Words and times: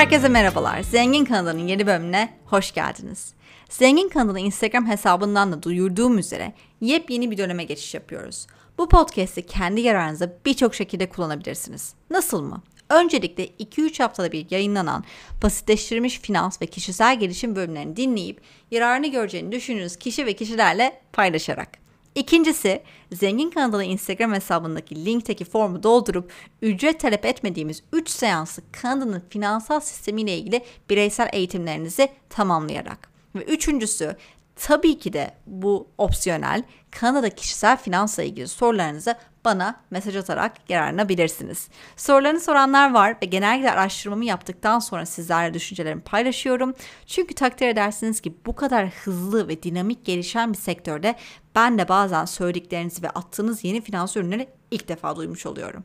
Herkese 0.00 0.28
merhabalar. 0.28 0.82
Zengin 0.82 1.24
kanalının 1.24 1.66
yeni 1.66 1.86
bölümüne 1.86 2.28
hoş 2.46 2.74
geldiniz. 2.74 3.32
Zengin 3.68 4.08
kanalı 4.08 4.40
Instagram 4.40 4.86
hesabından 4.86 5.52
da 5.52 5.62
duyurduğum 5.62 6.18
üzere 6.18 6.52
yepyeni 6.80 7.30
bir 7.30 7.38
döneme 7.38 7.64
geçiş 7.64 7.94
yapıyoruz. 7.94 8.46
Bu 8.78 8.88
podcast'i 8.88 9.46
kendi 9.46 9.80
yararınıza 9.80 10.32
birçok 10.46 10.74
şekilde 10.74 11.08
kullanabilirsiniz. 11.08 11.94
Nasıl 12.10 12.42
mı? 12.42 12.62
Öncelikle 12.90 13.46
2-3 13.46 14.02
haftada 14.02 14.32
bir 14.32 14.46
yayınlanan 14.50 15.04
basitleştirilmiş 15.42 16.20
finans 16.20 16.62
ve 16.62 16.66
kişisel 16.66 17.20
gelişim 17.20 17.56
bölümlerini 17.56 17.96
dinleyip 17.96 18.40
yararını 18.70 19.06
göreceğini 19.06 19.52
düşündüğünüz 19.52 19.96
kişi 19.96 20.26
ve 20.26 20.32
kişilerle 20.32 21.00
paylaşarak. 21.12 21.68
İkincisi, 22.14 22.82
Zengin 23.12 23.50
kanalı 23.50 23.84
Instagram 23.84 24.32
hesabındaki 24.32 25.04
linkteki 25.04 25.44
formu 25.44 25.82
doldurup 25.82 26.32
ücret 26.62 27.00
talep 27.00 27.24
etmediğimiz 27.24 27.82
3 27.92 28.08
seanslı 28.08 28.62
kanalın 28.72 29.22
finansal 29.30 29.80
sistemiyle 29.80 30.38
ilgili 30.38 30.64
bireysel 30.90 31.28
eğitimlerinizi 31.32 32.08
tamamlayarak. 32.30 33.10
Ve 33.34 33.42
üçüncüsü, 33.42 34.16
tabii 34.60 34.98
ki 34.98 35.12
de 35.12 35.30
bu 35.46 35.88
opsiyonel 35.98 36.62
Kanada 36.90 37.30
kişisel 37.30 37.76
finansla 37.76 38.22
ilgili 38.22 38.48
sorularınızı 38.48 39.14
bana 39.44 39.80
mesaj 39.90 40.16
atarak 40.16 40.70
yararlanabilirsiniz. 40.70 41.68
Sorularını 41.96 42.40
soranlar 42.40 42.94
var 42.94 43.16
ve 43.22 43.26
genellikle 43.26 43.72
araştırmamı 43.72 44.24
yaptıktan 44.24 44.78
sonra 44.78 45.06
sizlerle 45.06 45.54
düşüncelerimi 45.54 46.00
paylaşıyorum. 46.00 46.74
Çünkü 47.06 47.34
takdir 47.34 47.68
edersiniz 47.68 48.20
ki 48.20 48.34
bu 48.46 48.56
kadar 48.56 48.88
hızlı 48.88 49.48
ve 49.48 49.62
dinamik 49.62 50.04
gelişen 50.04 50.52
bir 50.52 50.58
sektörde 50.58 51.14
ben 51.54 51.78
de 51.78 51.88
bazen 51.88 52.24
söylediklerinizi 52.24 53.02
ve 53.02 53.10
attığınız 53.10 53.64
yeni 53.64 53.80
finans 53.80 54.16
ürünleri 54.16 54.48
ilk 54.70 54.88
defa 54.88 55.16
duymuş 55.16 55.46
oluyorum 55.46 55.84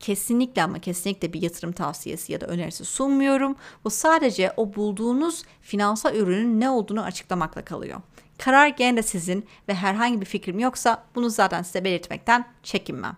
kesinlikle 0.00 0.62
ama 0.62 0.78
kesinlikle 0.78 1.32
bir 1.32 1.42
yatırım 1.42 1.72
tavsiyesi 1.72 2.32
ya 2.32 2.40
da 2.40 2.46
önerisi 2.46 2.84
sunmuyorum. 2.84 3.56
Bu 3.84 3.90
sadece 3.90 4.52
o 4.56 4.74
bulduğunuz 4.74 5.42
finansal 5.60 6.14
ürünün 6.14 6.60
ne 6.60 6.70
olduğunu 6.70 7.02
açıklamakla 7.02 7.64
kalıyor. 7.64 8.00
Karar 8.38 8.68
gene 8.68 8.96
de 8.96 9.02
sizin 9.02 9.46
ve 9.68 9.74
herhangi 9.74 10.20
bir 10.20 10.26
fikrim 10.26 10.58
yoksa 10.58 11.04
bunu 11.14 11.30
zaten 11.30 11.62
size 11.62 11.84
belirtmekten 11.84 12.44
çekinmem. 12.62 13.16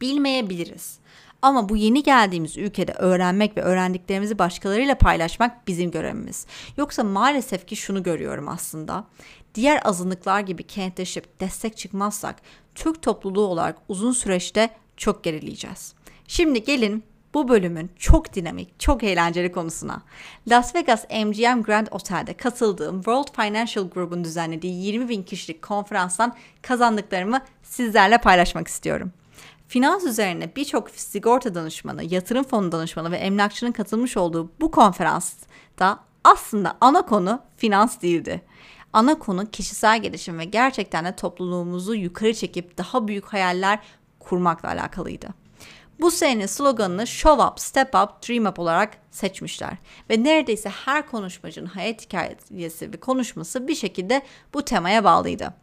Bilmeyebiliriz. 0.00 0.98
Ama 1.42 1.68
bu 1.68 1.76
yeni 1.76 2.02
geldiğimiz 2.02 2.56
ülkede 2.56 2.92
öğrenmek 2.92 3.56
ve 3.56 3.62
öğrendiklerimizi 3.62 4.38
başkalarıyla 4.38 4.94
paylaşmak 4.94 5.66
bizim 5.66 5.90
görevimiz. 5.90 6.46
Yoksa 6.76 7.04
maalesef 7.04 7.66
ki 7.66 7.76
şunu 7.76 8.02
görüyorum 8.02 8.48
aslında. 8.48 9.04
Diğer 9.54 9.80
azınlıklar 9.84 10.40
gibi 10.40 10.62
kentleşip 10.62 11.40
destek 11.40 11.76
çıkmazsak 11.76 12.36
Türk 12.74 13.02
topluluğu 13.02 13.46
olarak 13.46 13.76
uzun 13.88 14.12
süreçte 14.12 14.70
çok 15.00 15.24
gerileyeceğiz. 15.24 15.94
Şimdi 16.28 16.64
gelin 16.64 17.04
bu 17.34 17.48
bölümün 17.48 17.90
çok 17.98 18.34
dinamik, 18.34 18.80
çok 18.80 19.02
eğlenceli 19.02 19.52
konusuna. 19.52 20.02
Las 20.48 20.74
Vegas 20.74 21.04
MGM 21.10 21.62
Grand 21.62 21.86
Otel'de 21.90 22.34
katıldığım 22.34 22.96
World 22.96 23.36
Financial 23.36 23.90
Group'un 23.90 24.24
düzenlediği 24.24 24.84
20 24.84 25.08
bin 25.08 25.22
kişilik 25.22 25.62
konferanstan 25.62 26.36
kazandıklarımı 26.62 27.40
sizlerle 27.62 28.18
paylaşmak 28.18 28.68
istiyorum. 28.68 29.12
Finans 29.68 30.04
üzerine 30.04 30.56
birçok 30.56 30.90
sigorta 30.90 31.54
danışmanı, 31.54 32.14
yatırım 32.14 32.44
fonu 32.44 32.72
danışmanı 32.72 33.10
ve 33.10 33.16
emlakçının 33.16 33.72
katılmış 33.72 34.16
olduğu 34.16 34.50
bu 34.60 34.70
konferansta 34.70 35.98
aslında 36.24 36.76
ana 36.80 37.06
konu 37.06 37.42
finans 37.56 38.02
değildi. 38.02 38.42
Ana 38.92 39.18
konu 39.18 39.50
kişisel 39.50 40.02
gelişim 40.02 40.38
ve 40.38 40.44
gerçekten 40.44 41.04
de 41.04 41.16
topluluğumuzu 41.16 41.94
yukarı 41.94 42.34
çekip 42.34 42.78
daha 42.78 43.08
büyük 43.08 43.24
hayaller 43.24 43.78
kurmakla 44.20 44.68
alakalıydı. 44.68 45.28
Bu 46.00 46.10
senenin 46.10 46.46
sloganını 46.46 47.06
Show 47.06 47.44
Up, 47.44 47.60
Step 47.60 47.88
Up, 47.94 48.28
Dream 48.28 48.46
Up 48.46 48.58
olarak 48.58 48.96
seçmişler. 49.10 49.72
Ve 50.10 50.24
neredeyse 50.24 50.68
her 50.68 51.06
konuşmacının 51.06 51.66
hayat 51.66 52.04
hikayesi 52.04 52.92
ve 52.92 52.96
konuşması 52.96 53.68
bir 53.68 53.74
şekilde 53.74 54.22
bu 54.54 54.64
temaya 54.64 55.04
bağlıydı. 55.04 55.54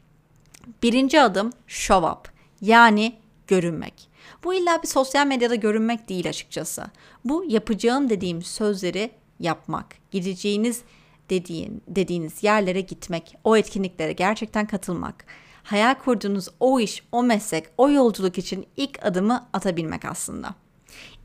Birinci 0.84 1.22
adım 1.22 1.50
Show 1.68 2.08
Up 2.08 2.32
yani 2.62 3.16
görünmek. 3.48 4.10
Bu 4.44 4.54
illa 4.54 4.84
bir 4.84 4.88
sosyal 4.88 5.28
medyada 5.28 5.56
görünmek 5.56 6.10
değil 6.10 6.30
açıkçası. 6.30 6.86
Bu 7.26 7.46
yapacağım 7.48 8.10
dediğim 8.10 8.42
sözleri 8.42 9.12
yapmak, 9.40 9.96
gideceğiniz 10.12 10.82
dediğin, 11.30 11.84
dediğiniz 11.88 12.44
yerlere 12.44 12.82
gitmek, 12.82 13.36
o 13.44 13.58
etkinliklere 13.58 14.14
gerçekten 14.14 14.68
katılmak 14.68 15.26
hayal 15.68 15.96
kurduğunuz 15.96 16.48
o 16.60 16.80
iş, 16.80 17.04
o 17.12 17.24
meslek, 17.24 17.66
o 17.78 17.90
yolculuk 17.90 18.38
için 18.38 18.68
ilk 18.78 19.06
adımı 19.06 19.50
atabilmek 19.54 20.06
aslında. 20.06 20.56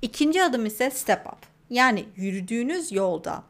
İkinci 0.03 0.43
adım 0.43 0.67
ise 0.67 0.91
step 0.91 1.27
up. 1.27 1.39
Yani 1.71 2.05
yürüdüğünüz 2.17 2.93
yolda 2.93 3.43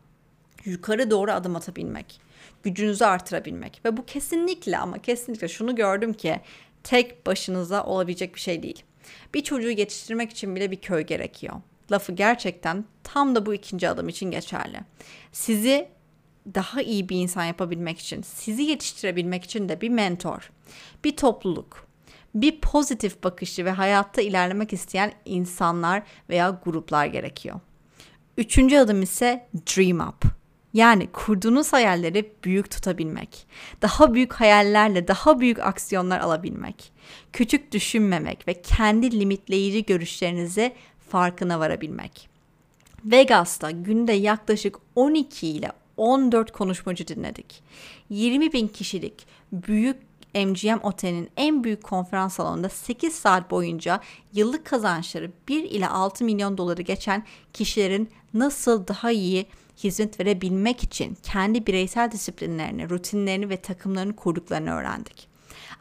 yukarı 0.65 1.11
doğru 1.11 1.33
adım 1.33 1.57
atabilmek, 1.57 2.21
gücünüzü 2.63 3.05
artırabilmek 3.05 3.81
ve 3.85 3.97
bu 3.97 4.07
kesinlikle 4.07 4.79
ama 4.79 4.99
kesinlikle 4.99 5.49
şunu 5.49 5.75
gördüm 5.75 6.13
ki 6.13 6.41
tek 6.85 7.27
başınıza 7.27 7.85
olabilecek 7.85 8.35
bir 8.35 8.41
şey 8.41 8.63
değil. 8.63 8.83
Bir 9.35 9.45
çocuğu 9.45 9.71
yetiştirmek 9.71 10.31
için 10.31 10.57
bile 10.57 10.71
bir 10.71 10.81
köy 10.81 11.03
gerekiyor. 11.03 11.55
Lafı 11.93 12.13
gerçekten 12.13 12.85
tam 13.05 13.35
da 13.35 13.47
bu 13.47 13.55
ikinci 13.55 13.89
adım 13.89 14.09
için 14.09 14.31
geçerli. 14.31 14.81
Sizi 15.33 15.89
daha 16.55 16.83
iyi 16.83 17.09
bir 17.09 17.17
insan 17.17 17.45
yapabilmek 17.45 17.99
için, 17.99 18.23
sizi 18.23 18.63
yetiştirebilmek 18.63 19.45
için 19.45 19.69
de 19.69 19.81
bir 19.81 19.89
mentor, 19.89 20.51
bir 21.05 21.17
topluluk, 21.17 21.87
bir 22.35 22.61
pozitif 22.61 23.25
bakışı 23.25 23.65
ve 23.65 23.71
hayatta 23.71 24.23
ilerlemek 24.23 24.73
isteyen 24.73 25.13
insanlar 25.25 26.03
veya 26.29 26.61
gruplar 26.65 27.07
gerekiyor. 27.07 27.61
Üçüncü 28.37 28.77
adım 28.77 29.03
ise 29.03 29.49
dream 29.55 30.09
up. 30.09 30.25
Yani 30.73 31.07
kurduğunuz 31.13 31.73
hayalleri 31.73 32.33
büyük 32.45 32.71
tutabilmek. 32.71 33.47
Daha 33.83 34.15
büyük 34.15 34.33
hayallerle 34.33 35.09
daha 35.09 35.41
büyük 35.41 35.59
aksiyonlar 35.59 36.21
alabilmek. 36.21 36.93
Küçük 37.33 37.73
düşünmemek 37.73 38.49
ve 38.49 38.63
kendi 38.63 39.21
limitleyici 39.21 39.85
görüşlerinizi 39.85 40.73
farkına 41.11 41.61
varabilmek. 41.61 42.29
Vegas'ta 43.05 43.71
günde 43.71 44.13
yaklaşık 44.13 44.77
12 44.97 45.49
ile 45.49 45.73
14 46.03 46.53
konuşmacı 46.53 47.09
dinledik. 47.09 47.63
20 48.11 48.53
bin 48.53 48.69
kişilik 48.69 49.27
büyük 49.53 49.97
MGM 50.35 50.79
Otel'in 50.83 51.31
en 51.37 51.65
büyük 51.65 51.83
konferans 51.83 52.35
salonunda 52.35 52.69
8 52.69 53.15
saat 53.15 53.51
boyunca 53.51 54.01
yıllık 54.33 54.65
kazançları 54.65 55.33
1 55.49 55.65
ile 55.65 55.89
6 55.89 56.25
milyon 56.25 56.59
doları 56.59 56.83
geçen 56.83 57.27
kişilerin 57.53 58.11
nasıl 58.35 58.87
daha 58.87 59.11
iyi 59.11 59.47
hizmet 59.85 60.21
verebilmek 60.21 60.83
için 60.83 61.17
kendi 61.23 61.67
bireysel 61.67 62.11
disiplinlerini, 62.11 62.91
rutinlerini 62.91 63.49
ve 63.49 63.57
takımlarını 63.57 64.17
kurduklarını 64.17 64.71
öğrendik. 64.71 65.29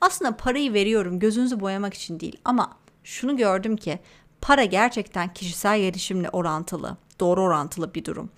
Aslında 0.01 0.37
parayı 0.37 0.73
veriyorum 0.73 1.19
gözünüzü 1.19 1.59
boyamak 1.59 1.93
için 1.93 2.19
değil 2.19 2.37
ama 2.45 2.77
şunu 3.03 3.37
gördüm 3.37 3.77
ki 3.77 3.99
para 4.41 4.63
gerçekten 4.63 5.33
kişisel 5.33 5.79
gelişimle 5.79 6.29
orantılı, 6.29 6.97
doğru 7.19 7.41
orantılı 7.41 7.93
bir 7.93 8.05
durum. 8.05 8.29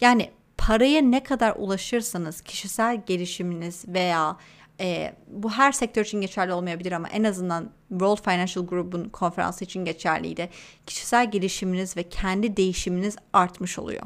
Yani 0.00 0.30
paraya 0.68 1.02
ne 1.02 1.22
kadar 1.22 1.54
ulaşırsanız 1.56 2.40
kişisel 2.40 3.02
gelişiminiz 3.06 3.84
veya 3.88 4.36
e, 4.80 5.14
bu 5.26 5.50
her 5.50 5.72
sektör 5.72 6.04
için 6.04 6.20
geçerli 6.20 6.52
olmayabilir 6.52 6.92
ama 6.92 7.08
en 7.08 7.24
azından 7.24 7.70
World 7.88 8.24
Financial 8.24 8.66
Group'un 8.66 9.08
konferansı 9.08 9.64
için 9.64 9.84
geçerliydi. 9.84 10.50
Kişisel 10.86 11.30
gelişiminiz 11.30 11.96
ve 11.96 12.02
kendi 12.02 12.56
değişiminiz 12.56 13.16
artmış 13.32 13.78
oluyor. 13.78 14.02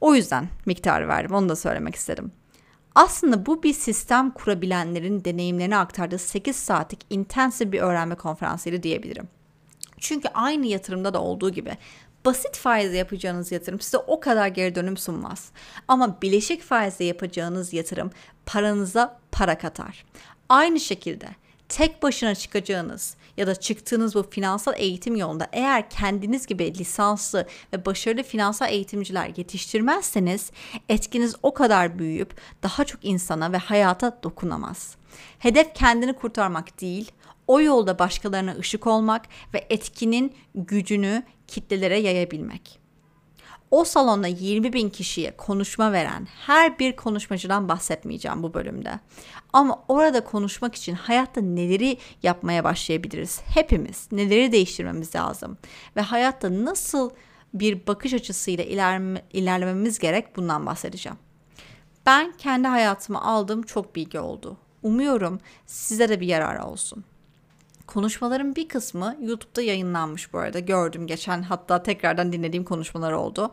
O 0.00 0.14
yüzden 0.14 0.48
miktarı 0.66 1.08
verdim. 1.08 1.34
Onu 1.34 1.48
da 1.48 1.56
söylemek 1.56 1.94
istedim. 1.94 2.32
Aslında 2.94 3.46
bu 3.46 3.62
bir 3.62 3.74
sistem 3.74 4.30
kurabilenlerin 4.30 5.24
deneyimlerini 5.24 5.76
aktardığı 5.76 6.18
8 6.18 6.56
saatlik 6.56 7.00
intensive 7.10 7.72
bir 7.72 7.80
öğrenme 7.80 8.14
konferansıydı 8.14 8.82
diyebilirim. 8.82 9.28
Çünkü 9.98 10.28
aynı 10.28 10.66
yatırımda 10.66 11.14
da 11.14 11.22
olduğu 11.22 11.50
gibi 11.50 11.76
basit 12.24 12.56
faizle 12.56 12.96
yapacağınız 12.96 13.52
yatırım 13.52 13.80
size 13.80 13.98
o 13.98 14.20
kadar 14.20 14.46
geri 14.46 14.74
dönüm 14.74 14.96
sunmaz. 14.96 15.50
Ama 15.88 16.22
bileşik 16.22 16.62
faizle 16.62 17.04
yapacağınız 17.04 17.72
yatırım 17.72 18.10
paranıza 18.46 19.20
para 19.32 19.58
katar. 19.58 20.04
Aynı 20.48 20.80
şekilde 20.80 21.28
tek 21.68 22.02
başına 22.02 22.34
çıkacağınız 22.34 23.16
ya 23.36 23.46
da 23.46 23.54
çıktığınız 23.54 24.14
bu 24.14 24.22
finansal 24.30 24.74
eğitim 24.76 25.16
yolunda 25.16 25.48
eğer 25.52 25.90
kendiniz 25.90 26.46
gibi 26.46 26.78
lisanslı 26.78 27.46
ve 27.72 27.86
başarılı 27.86 28.22
finansal 28.22 28.72
eğitimciler 28.72 29.30
yetiştirmezseniz 29.36 30.50
etkiniz 30.88 31.34
o 31.42 31.54
kadar 31.54 31.98
büyüyüp 31.98 32.34
daha 32.62 32.84
çok 32.84 33.04
insana 33.04 33.52
ve 33.52 33.56
hayata 33.56 34.18
dokunamaz. 34.22 34.96
Hedef 35.38 35.74
kendini 35.74 36.12
kurtarmak 36.12 36.80
değil, 36.80 37.12
o 37.50 37.60
yolda 37.60 37.98
başkalarına 37.98 38.54
ışık 38.58 38.86
olmak 38.86 39.26
ve 39.54 39.66
etkinin 39.70 40.34
gücünü 40.54 41.22
kitlelere 41.46 41.98
yayabilmek. 41.98 42.80
O 43.70 43.84
salonda 43.84 44.26
20 44.26 44.72
bin 44.72 44.90
kişiye 44.90 45.36
konuşma 45.36 45.92
veren 45.92 46.28
her 46.46 46.78
bir 46.78 46.96
konuşmacıdan 46.96 47.68
bahsetmeyeceğim 47.68 48.42
bu 48.42 48.54
bölümde. 48.54 49.00
Ama 49.52 49.84
orada 49.88 50.24
konuşmak 50.24 50.74
için 50.74 50.94
hayatta 50.94 51.40
neleri 51.40 51.98
yapmaya 52.22 52.64
başlayabiliriz? 52.64 53.40
Hepimiz 53.54 54.08
neleri 54.12 54.52
değiştirmemiz 54.52 55.14
lazım? 55.14 55.58
Ve 55.96 56.00
hayatta 56.00 56.64
nasıl 56.64 57.10
bir 57.54 57.86
bakış 57.86 58.14
açısıyla 58.14 58.64
ilerleme, 58.64 59.22
ilerlememiz 59.32 59.98
gerek 59.98 60.36
bundan 60.36 60.66
bahsedeceğim. 60.66 61.18
Ben 62.06 62.32
kendi 62.38 62.68
hayatıma 62.68 63.22
aldığım 63.22 63.62
çok 63.62 63.96
bilgi 63.96 64.20
oldu. 64.20 64.56
Umuyorum 64.82 65.40
size 65.66 66.08
de 66.08 66.20
bir 66.20 66.26
yararı 66.26 66.64
olsun. 66.64 67.04
Konuşmaların 67.90 68.56
bir 68.56 68.68
kısmı 68.68 69.16
YouTube'da 69.20 69.62
yayınlanmış 69.62 70.32
bu 70.32 70.38
arada. 70.38 70.58
Gördüm 70.58 71.06
geçen 71.06 71.42
hatta 71.42 71.82
tekrardan 71.82 72.32
dinlediğim 72.32 72.64
konuşmalar 72.64 73.12
oldu. 73.12 73.50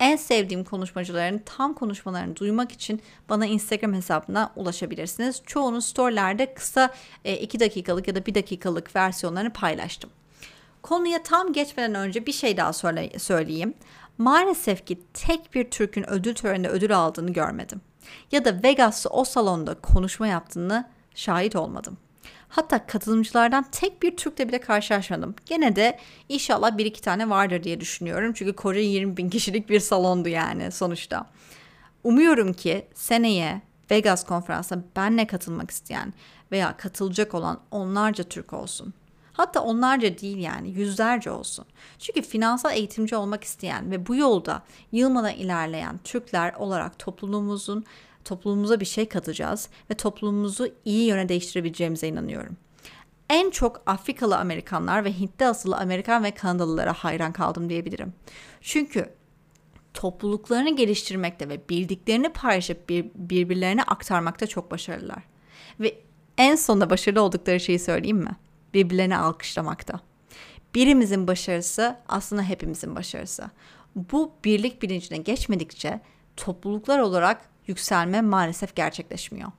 En 0.00 0.16
sevdiğim 0.16 0.64
konuşmacıların 0.64 1.42
tam 1.46 1.74
konuşmalarını 1.74 2.36
duymak 2.36 2.72
için 2.72 3.02
bana 3.28 3.46
Instagram 3.46 3.94
hesabına 3.94 4.52
ulaşabilirsiniz. 4.56 5.42
Çoğunun 5.46 5.80
storylerde 5.80 6.54
kısa 6.54 6.94
2 7.24 7.56
e, 7.56 7.60
dakikalık 7.60 8.08
ya 8.08 8.14
da 8.14 8.26
1 8.26 8.34
dakikalık 8.34 8.96
versiyonlarını 8.96 9.52
paylaştım. 9.52 10.10
Konuya 10.82 11.22
tam 11.22 11.52
geçmeden 11.52 11.94
önce 11.94 12.26
bir 12.26 12.32
şey 12.32 12.56
daha 12.56 12.72
söyle, 12.72 13.18
söyleyeyim. 13.18 13.74
Maalesef 14.18 14.86
ki 14.86 15.00
tek 15.14 15.54
bir 15.54 15.70
Türk'ün 15.70 16.10
ödül 16.10 16.34
töreninde 16.34 16.68
ödül 16.68 16.96
aldığını 16.96 17.32
görmedim. 17.32 17.80
Ya 18.32 18.44
da 18.44 18.62
Vegas'ta 18.62 19.08
o 19.08 19.24
salonda 19.24 19.74
konuşma 19.74 20.26
yaptığını 20.26 20.88
şahit 21.14 21.56
olmadım. 21.56 21.96
Hatta 22.50 22.86
katılımcılardan 22.86 23.64
tek 23.72 24.02
bir 24.02 24.16
Türk'le 24.16 24.38
bile 24.38 24.60
karşılaşmadım. 24.60 25.34
Gene 25.46 25.76
de 25.76 25.98
inşallah 26.28 26.78
bir 26.78 26.86
iki 26.86 27.00
tane 27.00 27.30
vardır 27.30 27.62
diye 27.62 27.80
düşünüyorum. 27.80 28.32
Çünkü 28.32 28.52
Kore 28.52 28.82
20 28.82 29.16
bin 29.16 29.30
kişilik 29.30 29.68
bir 29.68 29.80
salondu 29.80 30.28
yani 30.28 30.70
sonuçta. 30.70 31.26
Umuyorum 32.04 32.52
ki 32.52 32.86
seneye 32.94 33.62
Vegas 33.90 34.24
konferansına 34.24 34.82
benle 34.96 35.26
katılmak 35.26 35.70
isteyen 35.70 36.14
veya 36.52 36.76
katılacak 36.76 37.34
olan 37.34 37.60
onlarca 37.70 38.24
Türk 38.24 38.52
olsun. 38.52 38.94
Hatta 39.32 39.60
onlarca 39.60 40.18
değil 40.18 40.36
yani 40.36 40.70
yüzlerce 40.70 41.30
olsun. 41.30 41.64
Çünkü 41.98 42.22
finansal 42.22 42.76
eğitimci 42.76 43.16
olmak 43.16 43.44
isteyen 43.44 43.90
ve 43.90 44.06
bu 44.06 44.16
yolda 44.16 44.62
yılmadan 44.92 45.32
ilerleyen 45.32 46.00
Türkler 46.04 46.54
olarak 46.54 46.98
toplumumuzun 46.98 47.84
toplumumuza 48.24 48.80
bir 48.80 48.84
şey 48.84 49.08
katacağız 49.08 49.68
ve 49.90 49.94
toplumumuzu 49.94 50.68
iyi 50.84 51.06
yöne 51.06 51.28
değiştirebileceğimize 51.28 52.08
inanıyorum. 52.08 52.56
En 53.30 53.50
çok 53.50 53.82
Afrikalı 53.86 54.38
Amerikanlar 54.38 55.04
ve 55.04 55.12
Hintli 55.12 55.46
asıllı 55.46 55.76
Amerikan 55.76 56.24
ve 56.24 56.30
Kanadalılara 56.30 56.92
hayran 56.92 57.32
kaldım 57.32 57.68
diyebilirim. 57.68 58.12
Çünkü 58.60 59.14
topluluklarını 59.94 60.76
geliştirmekte 60.76 61.48
ve 61.48 61.68
bildiklerini 61.68 62.28
paylaşıp 62.28 62.88
bir, 62.88 63.06
birbirlerine 63.14 63.82
aktarmakta 63.82 64.46
çok 64.46 64.70
başarılılar. 64.70 65.22
Ve 65.80 65.98
en 66.38 66.56
sonunda 66.56 66.90
başarılı 66.90 67.22
oldukları 67.22 67.60
şeyi 67.60 67.78
söyleyeyim 67.78 68.18
mi? 68.18 68.36
Birbirlerini 68.74 69.16
alkışlamakta. 69.16 70.00
Birimizin 70.74 71.26
başarısı 71.26 71.96
aslında 72.08 72.42
hepimizin 72.42 72.96
başarısı. 72.96 73.50
Bu 73.96 74.32
birlik 74.44 74.82
bilincine 74.82 75.18
geçmedikçe 75.18 76.00
topluluklar 76.36 76.98
olarak 76.98 77.49
yükselme 77.70 78.20
maalesef 78.20 78.76
gerçekleşmiyor. 78.76 79.50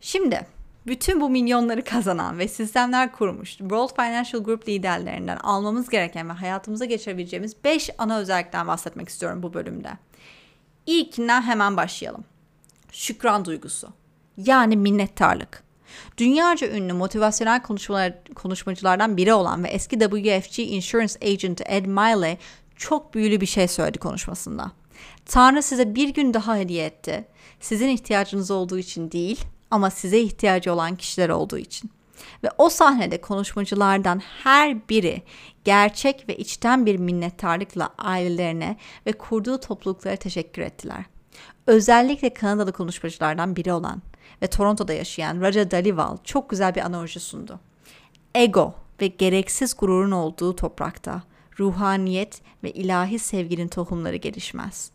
Şimdi 0.00 0.46
bütün 0.86 1.20
bu 1.20 1.30
milyonları 1.30 1.84
kazanan 1.84 2.38
ve 2.38 2.48
sistemler 2.48 3.12
kurmuş 3.12 3.50
World 3.50 3.96
Financial 3.96 4.44
Group 4.44 4.68
liderlerinden 4.68 5.36
almamız 5.36 5.88
gereken 5.88 6.28
ve 6.28 6.32
hayatımıza 6.32 6.84
geçirebileceğimiz 6.84 7.64
5 7.64 7.90
ana 7.98 8.18
özellikten 8.18 8.66
bahsetmek 8.66 9.08
istiyorum 9.08 9.42
bu 9.42 9.54
bölümde. 9.54 9.90
İlkinden 10.86 11.42
hemen 11.42 11.76
başlayalım. 11.76 12.24
Şükran 12.92 13.44
duygusu. 13.44 13.88
Yani 14.36 14.76
minnettarlık. 14.76 15.62
Dünyaca 16.18 16.68
ünlü 16.68 16.92
motivasyonel 16.92 17.62
konuşmalar, 17.62 18.12
konuşmacılardan 18.34 19.16
biri 19.16 19.32
olan 19.32 19.64
ve 19.64 19.68
eski 19.68 19.98
WFG 19.98 20.58
Insurance 20.58 21.14
Agent 21.22 21.60
Ed 21.66 21.86
Miley 21.86 22.38
çok 22.76 23.14
büyülü 23.14 23.40
bir 23.40 23.46
şey 23.46 23.68
söyledi 23.68 23.98
konuşmasında. 23.98 24.72
Tanrı 25.26 25.62
size 25.62 25.94
bir 25.94 26.08
gün 26.08 26.34
daha 26.34 26.56
hediye 26.56 26.86
etti. 26.86 27.24
Sizin 27.60 27.88
ihtiyacınız 27.88 28.50
olduğu 28.50 28.78
için 28.78 29.10
değil 29.10 29.40
ama 29.70 29.90
size 29.90 30.20
ihtiyacı 30.20 30.72
olan 30.72 30.96
kişiler 30.96 31.28
olduğu 31.28 31.58
için. 31.58 31.90
Ve 32.44 32.50
o 32.58 32.68
sahnede 32.68 33.20
konuşmacılardan 33.20 34.18
her 34.18 34.88
biri 34.88 35.22
gerçek 35.64 36.28
ve 36.28 36.36
içten 36.36 36.86
bir 36.86 36.96
minnettarlıkla 36.96 37.90
ailelerine 37.98 38.76
ve 39.06 39.12
kurduğu 39.12 39.60
topluluklara 39.60 40.16
teşekkür 40.16 40.62
ettiler. 40.62 41.04
Özellikle 41.66 42.34
Kanadalı 42.34 42.72
konuşmacılardan 42.72 43.56
biri 43.56 43.72
olan 43.72 44.02
ve 44.42 44.46
Toronto'da 44.46 44.92
yaşayan 44.92 45.40
Raja 45.40 45.70
Dalival 45.70 46.16
çok 46.24 46.50
güzel 46.50 46.74
bir 46.74 46.80
analoji 46.80 47.20
sundu. 47.20 47.60
Ego 48.34 48.74
ve 49.00 49.06
gereksiz 49.06 49.76
gururun 49.76 50.10
olduğu 50.10 50.56
toprakta 50.56 51.22
ruhaniyet 51.60 52.42
ve 52.62 52.72
ilahi 52.72 53.18
sevginin 53.18 53.68
tohumları 53.68 54.16
gelişmez. 54.16 54.90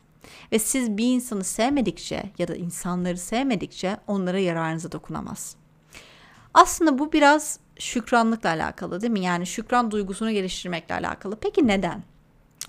Ve 0.51 0.60
siz 0.60 0.98
bir 0.98 1.06
insanı 1.06 1.44
sevmedikçe 1.44 2.24
ya 2.38 2.48
da 2.48 2.56
insanları 2.56 3.18
sevmedikçe 3.18 3.98
onlara 4.07 4.39
yararınıza 4.39 4.92
dokunamaz. 4.92 5.56
Aslında 6.54 7.00
bu 7.00 7.13
biraz 7.13 7.60
şükranlıkla 7.80 8.50
alakalı 8.50 9.01
değil 9.01 9.13
mi? 9.13 9.19
Yani 9.19 9.45
şükran 9.45 9.92
duygusunu 9.92 10.31
geliştirmekle 10.31 10.95
alakalı. 10.95 11.36
Peki 11.36 11.68
neden? 11.68 12.04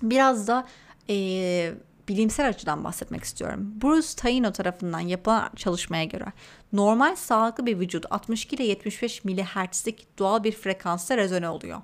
Biraz 0.02 0.48
da 0.48 0.66
e, 1.08 1.74
bilimsel 2.08 2.48
açıdan 2.48 2.84
bahsetmek 2.84 3.24
istiyorum. 3.24 3.74
Bruce 3.82 4.08
Taino 4.16 4.52
tarafından 4.52 5.00
yapılan 5.00 5.50
çalışmaya 5.56 6.04
göre 6.04 6.26
normal 6.72 7.16
sağlıklı 7.16 7.66
bir 7.66 7.80
vücut 7.80 8.06
62 8.10 8.56
ile 8.56 8.64
75 8.64 9.24
MHz'lik 9.24 10.18
doğal 10.18 10.44
bir 10.44 10.52
frekansta 10.52 11.16
rezone 11.16 11.48
oluyor. 11.48 11.82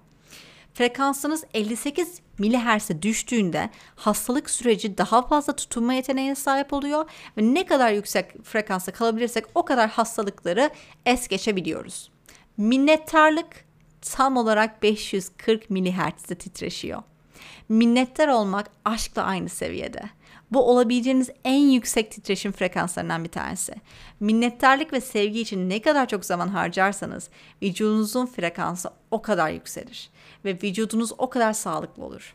Frekansınız 0.75 1.45
58 1.55 2.21
milihertz'e 2.39 3.03
düştüğünde 3.03 3.71
hastalık 3.97 4.51
süreci 4.51 4.99
daha 4.99 5.27
fazla 5.27 5.57
tutunma 5.57 5.95
yeteneğine 5.95 6.35
sahip 6.35 6.73
oluyor 6.73 7.11
ve 7.39 7.55
ne 7.55 7.67
kadar 7.67 7.93
yüksek 7.93 8.45
frekansa 8.45 8.93
kalabilirsek 8.93 9.45
o 9.55 9.65
kadar 9.65 9.91
hastalıkları 9.91 10.71
es 11.07 11.29
geçebiliyoruz. 11.29 12.11
Minnettarlık 12.57 13.65
tam 14.01 14.37
olarak 14.37 14.83
540 14.83 15.71
milihertz'te 15.71 16.35
titreşiyor. 16.35 17.03
Minnettar 17.69 18.29
olmak 18.29 18.71
aşkla 18.85 19.23
aynı 19.23 19.49
seviyede. 19.49 20.03
Bu 20.53 20.71
olabileceğiniz 20.71 21.31
en 21.45 21.71
yüksek 21.71 22.11
titreşim 22.11 22.53
frekanslarından 22.53 23.25
bir 23.25 23.29
tanesi. 23.29 23.75
Minnettarlık 24.21 24.93
ve 24.93 25.01
sevgi 25.01 25.41
için 25.41 25.71
ne 25.71 25.83
kadar 25.83 26.09
çok 26.09 26.25
zaman 26.25 26.49
harcarsanız 26.49 27.29
vücudunuzun 27.63 28.27
frekansı 28.27 28.91
o 29.11 29.23
kadar 29.23 29.51
yükselir 29.51 30.11
ve 30.45 30.55
vücudunuz 30.55 31.13
o 31.19 31.31
kadar 31.31 31.53
sağlıklı 31.53 32.05
olur. 32.05 32.35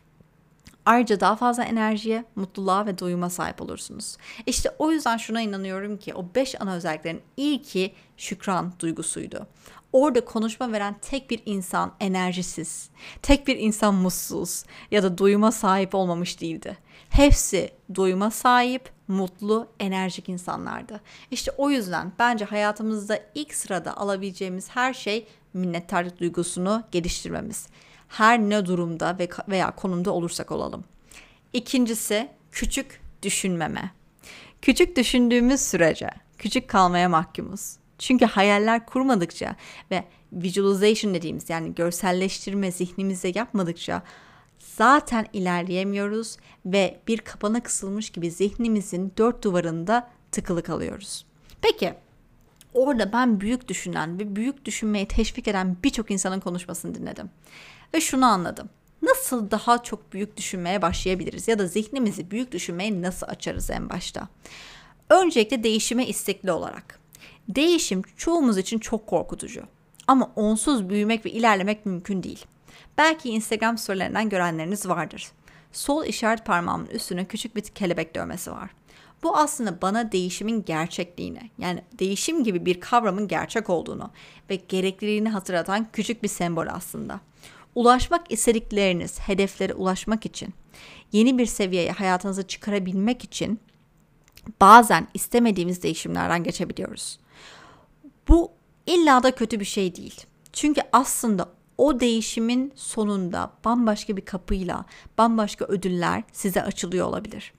Ayrıca 0.86 1.20
daha 1.20 1.36
fazla 1.36 1.64
enerjiye, 1.64 2.24
mutluluğa 2.36 2.86
ve 2.86 2.98
doyuma 2.98 3.30
sahip 3.30 3.62
olursunuz. 3.62 4.16
İşte 4.46 4.70
o 4.78 4.92
yüzden 4.92 5.16
şuna 5.16 5.40
inanıyorum 5.40 5.96
ki 5.96 6.14
o 6.14 6.26
beş 6.34 6.60
ana 6.60 6.74
özelliklerin 6.74 7.22
ilki 7.36 7.94
şükran 8.16 8.72
duygusuydu. 8.78 9.46
Orada 9.92 10.24
konuşma 10.24 10.72
veren 10.72 10.96
tek 11.02 11.30
bir 11.30 11.42
insan 11.46 11.92
enerjisiz, 12.00 12.90
tek 13.22 13.46
bir 13.46 13.56
insan 13.56 13.94
mutsuz 13.94 14.64
ya 14.90 15.02
da 15.02 15.18
duyuma 15.18 15.52
sahip 15.52 15.94
olmamış 15.94 16.40
değildi. 16.40 16.78
Hepsi 17.10 17.70
duyuma 17.94 18.30
sahip, 18.30 18.90
mutlu, 19.08 19.68
enerjik 19.80 20.28
insanlardı. 20.28 21.00
İşte 21.30 21.50
o 21.56 21.70
yüzden 21.70 22.12
bence 22.18 22.44
hayatımızda 22.44 23.20
ilk 23.34 23.54
sırada 23.54 23.96
alabileceğimiz 23.96 24.70
her 24.70 24.94
şey 24.94 25.26
minnettarlık 25.54 26.20
duygusunu 26.20 26.82
geliştirmemiz. 26.92 27.66
Her 28.08 28.38
ne 28.38 28.66
durumda 28.66 29.18
veya 29.48 29.70
konumda 29.70 30.10
olursak 30.10 30.52
olalım. 30.52 30.84
İkincisi 31.52 32.28
küçük 32.52 33.00
düşünmeme. 33.22 33.90
Küçük 34.62 34.96
düşündüğümüz 34.96 35.60
sürece 35.60 36.10
küçük 36.38 36.68
kalmaya 36.68 37.08
mahkumuz. 37.08 37.76
Çünkü 37.98 38.24
hayaller 38.24 38.86
kurmadıkça 38.86 39.56
ve 39.90 40.04
visualization 40.32 41.14
dediğimiz 41.14 41.50
yani 41.50 41.74
görselleştirme 41.74 42.72
zihnimizde 42.72 43.32
yapmadıkça 43.34 44.02
zaten 44.74 45.26
ilerleyemiyoruz 45.32 46.36
ve 46.66 47.00
bir 47.08 47.18
kapana 47.18 47.62
kısılmış 47.62 48.10
gibi 48.10 48.30
zihnimizin 48.30 49.12
dört 49.18 49.44
duvarında 49.44 50.10
tıkılı 50.32 50.62
kalıyoruz. 50.62 51.26
Peki 51.62 51.94
orada 52.74 53.12
ben 53.12 53.40
büyük 53.40 53.68
düşünen 53.68 54.18
ve 54.18 54.36
büyük 54.36 54.64
düşünmeye 54.64 55.08
teşvik 55.08 55.48
eden 55.48 55.76
birçok 55.84 56.10
insanın 56.10 56.40
konuşmasını 56.40 56.94
dinledim. 56.94 57.30
Ve 57.94 58.00
şunu 58.00 58.26
anladım. 58.26 58.68
Nasıl 59.02 59.50
daha 59.50 59.82
çok 59.82 60.12
büyük 60.12 60.36
düşünmeye 60.36 60.82
başlayabiliriz 60.82 61.48
ya 61.48 61.58
da 61.58 61.66
zihnimizi 61.66 62.30
büyük 62.30 62.52
düşünmeye 62.52 63.02
nasıl 63.02 63.26
açarız 63.26 63.70
en 63.70 63.90
başta? 63.90 64.28
Öncelikle 65.10 65.62
değişime 65.62 66.06
istekli 66.06 66.52
olarak. 66.52 67.00
Değişim 67.48 68.02
çoğumuz 68.16 68.58
için 68.58 68.78
çok 68.78 69.06
korkutucu. 69.06 69.62
Ama 70.06 70.32
onsuz 70.36 70.88
büyümek 70.88 71.26
ve 71.26 71.30
ilerlemek 71.30 71.86
mümkün 71.86 72.22
değil. 72.22 72.46
Belki 72.98 73.30
Instagram 73.30 73.78
storylerinden 73.78 74.28
görenleriniz 74.28 74.88
vardır. 74.88 75.32
Sol 75.72 76.04
işaret 76.04 76.44
parmağımın 76.44 76.86
üstüne 76.86 77.24
küçük 77.24 77.56
bir 77.56 77.62
kelebek 77.62 78.14
dövmesi 78.14 78.50
var. 78.50 78.70
Bu 79.22 79.36
aslında 79.36 79.82
bana 79.82 80.12
değişimin 80.12 80.64
gerçekliğini, 80.64 81.50
yani 81.58 81.82
değişim 81.98 82.44
gibi 82.44 82.66
bir 82.66 82.80
kavramın 82.80 83.28
gerçek 83.28 83.70
olduğunu 83.70 84.10
ve 84.50 84.56
gerekliliğini 84.56 85.28
hatırlatan 85.28 85.86
küçük 85.92 86.22
bir 86.22 86.28
sembol 86.28 86.66
aslında. 86.66 87.20
Ulaşmak 87.74 88.32
istedikleriniz 88.32 89.20
hedeflere 89.20 89.74
ulaşmak 89.74 90.26
için 90.26 90.54
Yeni 91.12 91.38
bir 91.38 91.46
seviyeye 91.46 91.92
hayatınızı 91.92 92.46
çıkarabilmek 92.46 93.24
için 93.24 93.60
bazen 94.60 95.08
istemediğimiz 95.14 95.82
değişimlerden 95.82 96.44
geçebiliyoruz. 96.44 97.18
Bu 98.28 98.52
illa 98.86 99.22
da 99.22 99.34
kötü 99.34 99.60
bir 99.60 99.64
şey 99.64 99.96
değil. 99.96 100.26
Çünkü 100.52 100.80
aslında 100.92 101.48
o 101.78 102.00
değişimin 102.00 102.72
sonunda 102.74 103.50
bambaşka 103.64 104.16
bir 104.16 104.24
kapıyla 104.24 104.84
bambaşka 105.18 105.64
ödüller 105.64 106.22
size 106.32 106.62
açılıyor 106.62 107.06
olabilir. 107.06 107.52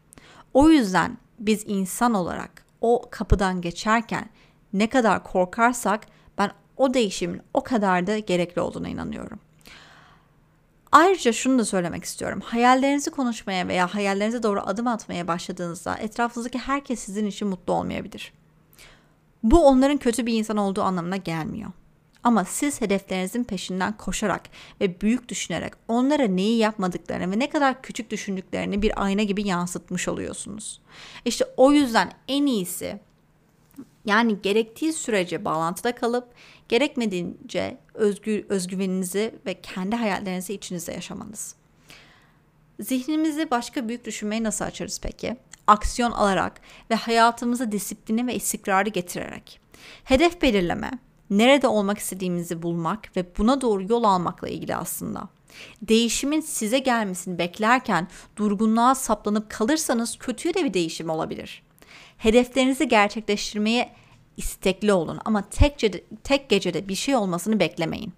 O 0.54 0.70
yüzden 0.70 1.18
biz 1.40 1.64
insan 1.68 2.14
olarak 2.14 2.66
o 2.82 3.02
kapıdan 3.12 3.62
geçerken 3.62 4.30
ne 4.74 4.90
kadar 4.90 5.24
korkarsak 5.24 6.08
ben 6.38 6.52
o 6.78 6.94
değişimin 6.94 7.42
o 7.54 7.64
kadar 7.64 8.08
da 8.08 8.20
gerekli 8.20 8.62
olduğuna 8.62 8.90
inanıyorum. 8.90 9.40
Ayrıca 10.92 11.34
şunu 11.34 11.60
da 11.60 11.66
söylemek 11.66 12.04
istiyorum. 12.04 12.42
Hayallerinizi 12.44 13.12
konuşmaya 13.12 13.68
veya 13.68 13.96
hayallerinize 13.96 14.44
doğru 14.44 14.62
adım 14.66 14.88
atmaya 14.88 15.28
başladığınızda 15.28 15.96
etrafınızdaki 15.98 16.58
herkes 16.58 17.00
sizin 17.00 17.26
için 17.26 17.48
mutlu 17.48 17.74
olmayabilir. 17.74 18.34
Bu 19.44 19.66
onların 19.66 19.98
kötü 19.98 20.26
bir 20.26 20.34
insan 20.34 20.58
olduğu 20.58 20.82
anlamına 20.82 21.18
gelmiyor. 21.18 21.72
Ama 22.24 22.46
siz 22.46 22.82
hedeflerinizin 22.82 23.44
peşinden 23.44 23.98
koşarak 23.98 24.42
ve 24.82 25.02
büyük 25.02 25.30
düşünerek 25.30 25.74
onlara 25.88 26.28
neyi 26.28 26.58
yapmadıklarını 26.58 27.32
ve 27.32 27.40
ne 27.40 27.50
kadar 27.50 27.82
küçük 27.82 28.10
düşündüklerini 28.10 28.82
bir 28.82 29.04
ayna 29.04 29.24
gibi 29.24 29.48
yansıtmış 29.48 30.08
oluyorsunuz. 30.08 30.82
İşte 31.26 31.46
o 31.58 31.72
yüzden 31.72 32.12
en 32.28 32.46
iyisi 32.46 33.00
yani 34.06 34.42
gerektiği 34.42 34.94
sürece 34.94 35.46
bağlantıda 35.46 35.96
kalıp 35.96 36.28
gerekmediğince 36.70 37.78
özgür, 37.94 38.46
özgüveninizi 38.50 39.36
ve 39.46 39.62
kendi 39.62 39.96
hayallerinizi 39.96 40.54
içinizde 40.54 40.92
yaşamanız. 40.92 41.56
Zihnimizi 42.80 43.52
başka 43.52 43.88
büyük 43.88 44.06
düşünmeyi 44.06 44.44
nasıl 44.44 44.66
açarız 44.66 45.00
peki? 45.04 45.38
Aksiyon 45.68 46.12
alarak 46.12 46.62
ve 46.92 46.96
hayatımıza 46.96 47.72
disiplini 47.72 48.28
ve 48.28 48.36
istikrarı 48.36 48.90
getirerek. 48.90 49.60
Hedef 50.04 50.42
belirleme, 50.42 50.92
nerede 51.30 51.68
olmak 51.68 51.98
istediğimizi 51.98 52.62
bulmak 52.62 53.18
ve 53.18 53.26
buna 53.38 53.62
doğru 53.62 53.84
yol 53.84 54.04
almakla 54.04 54.50
ilgili 54.50 54.76
aslında. 54.76 55.30
Değişimin 55.82 56.42
size 56.42 56.80
gelmesini 56.80 57.38
beklerken 57.38 58.08
durgunluğa 58.36 58.96
saplanıp 58.96 59.50
kalırsanız 59.50 60.18
kötüye 60.18 60.54
de 60.54 60.64
bir 60.64 60.74
değişim 60.74 61.10
olabilir. 61.10 61.64
Hedeflerinizi 62.18 62.88
gerçekleştirmeye 62.88 63.94
istekli 64.38 64.94
olun 64.94 65.20
ama 65.26 65.42
tek, 65.50 65.94
tek 66.24 66.50
gecede 66.50 66.88
bir 66.88 66.96
şey 66.96 67.16
olmasını 67.16 67.60
beklemeyin. 67.60 68.14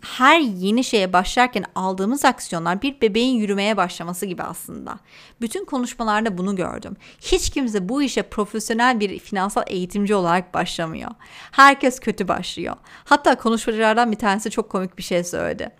Her 0.00 0.40
yeni 0.40 0.84
şeye 0.84 1.12
başlarken 1.12 1.64
aldığımız 1.74 2.24
aksiyonlar 2.24 2.82
bir 2.82 3.00
bebeğin 3.00 3.36
yürümeye 3.36 3.76
başlaması 3.76 4.26
gibi 4.26 4.42
aslında. 4.42 4.98
Bütün 5.40 5.64
konuşmalarda 5.64 6.38
bunu 6.38 6.56
gördüm. 6.56 6.96
Hiç 7.20 7.50
kimse 7.50 7.88
bu 7.88 8.02
işe 8.02 8.22
profesyonel 8.22 9.00
bir 9.00 9.18
finansal 9.18 9.62
eğitimci 9.66 10.14
olarak 10.14 10.54
başlamıyor. 10.54 11.10
Herkes 11.52 12.00
kötü 12.00 12.28
başlıyor. 12.28 12.76
Hatta 13.04 13.38
konuşmacılardan 13.38 14.12
bir 14.12 14.18
tanesi 14.18 14.50
çok 14.50 14.70
komik 14.70 14.98
bir 14.98 15.02
şey 15.02 15.24
söyledi. 15.24 15.70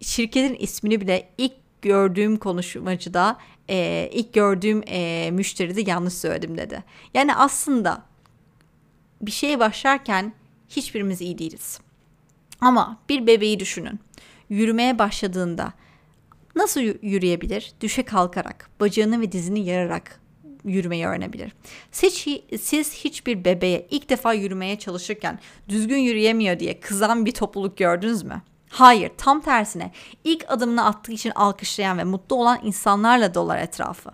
Şirketin 0.00 0.54
ismini 0.54 1.00
bile 1.00 1.28
ilk 1.38 1.52
gördüğüm 1.82 2.36
konuşmacıda 2.36 3.38
e, 3.68 4.08
ilk 4.12 4.32
gördüğüm 4.32 4.82
e, 4.86 5.30
müşteride 5.30 5.90
yanlış 5.90 6.14
söyledim 6.14 6.58
dedi. 6.58 6.84
Yani 7.14 7.34
aslında 7.34 8.02
bir 9.26 9.32
şeye 9.32 9.58
başlarken 9.58 10.32
hiçbirimiz 10.68 11.20
iyi 11.20 11.38
değiliz. 11.38 11.80
Ama 12.60 12.98
bir 13.08 13.26
bebeği 13.26 13.60
düşünün. 13.60 14.00
Yürümeye 14.48 14.98
başladığında 14.98 15.72
nasıl 16.56 16.80
yürüyebilir? 17.02 17.72
Düşe 17.80 18.02
kalkarak, 18.02 18.70
bacağını 18.80 19.20
ve 19.20 19.32
dizini 19.32 19.64
yararak 19.64 20.20
yürümeyi 20.64 21.06
öğrenebilir. 21.06 21.52
Siz, 21.92 22.26
siz 22.60 22.94
hiçbir 22.94 23.44
bebeğe 23.44 23.86
ilk 23.90 24.08
defa 24.10 24.32
yürümeye 24.32 24.78
çalışırken 24.78 25.38
düzgün 25.68 25.96
yürüyemiyor 25.96 26.58
diye 26.58 26.80
kızan 26.80 27.26
bir 27.26 27.32
topluluk 27.32 27.76
gördünüz 27.76 28.22
mü? 28.22 28.42
Hayır, 28.68 29.10
tam 29.18 29.40
tersine 29.40 29.92
ilk 30.24 30.44
adımını 30.48 30.84
attığı 30.84 31.12
için 31.12 31.30
alkışlayan 31.30 31.98
ve 31.98 32.04
mutlu 32.04 32.36
olan 32.36 32.60
insanlarla 32.62 33.34
dolar 33.34 33.58
etrafı. 33.58 34.10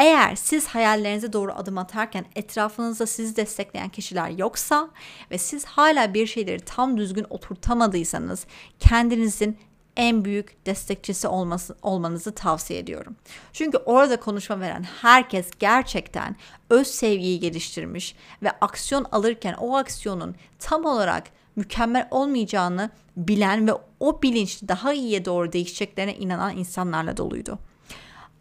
Eğer 0.00 0.36
siz 0.36 0.66
hayallerinize 0.66 1.32
doğru 1.32 1.52
adım 1.52 1.78
atarken 1.78 2.24
etrafınızda 2.36 3.06
sizi 3.06 3.36
destekleyen 3.36 3.88
kişiler 3.88 4.30
yoksa 4.30 4.90
ve 5.30 5.38
siz 5.38 5.64
hala 5.64 6.14
bir 6.14 6.26
şeyleri 6.26 6.60
tam 6.60 6.96
düzgün 6.96 7.26
oturtamadıysanız 7.30 8.46
kendinizin 8.78 9.58
en 9.96 10.24
büyük 10.24 10.66
destekçisi 10.66 11.28
olması, 11.28 11.76
olmanızı 11.82 12.32
tavsiye 12.34 12.78
ediyorum. 12.78 13.16
Çünkü 13.52 13.78
orada 13.78 14.20
konuşma 14.20 14.60
veren 14.60 14.82
herkes 14.82 15.50
gerçekten 15.58 16.36
öz 16.70 16.86
sevgiyi 16.86 17.40
geliştirmiş 17.40 18.14
ve 18.42 18.50
aksiyon 18.50 19.06
alırken 19.12 19.54
o 19.54 19.76
aksiyonun 19.76 20.34
tam 20.58 20.84
olarak 20.84 21.24
mükemmel 21.56 22.08
olmayacağını 22.10 22.90
bilen 23.16 23.68
ve 23.68 23.72
o 24.00 24.22
bilinç 24.22 24.62
daha 24.68 24.92
iyiye 24.92 25.24
doğru 25.24 25.52
değişeceklerine 25.52 26.16
inanan 26.16 26.56
insanlarla 26.56 27.16
doluydu. 27.16 27.58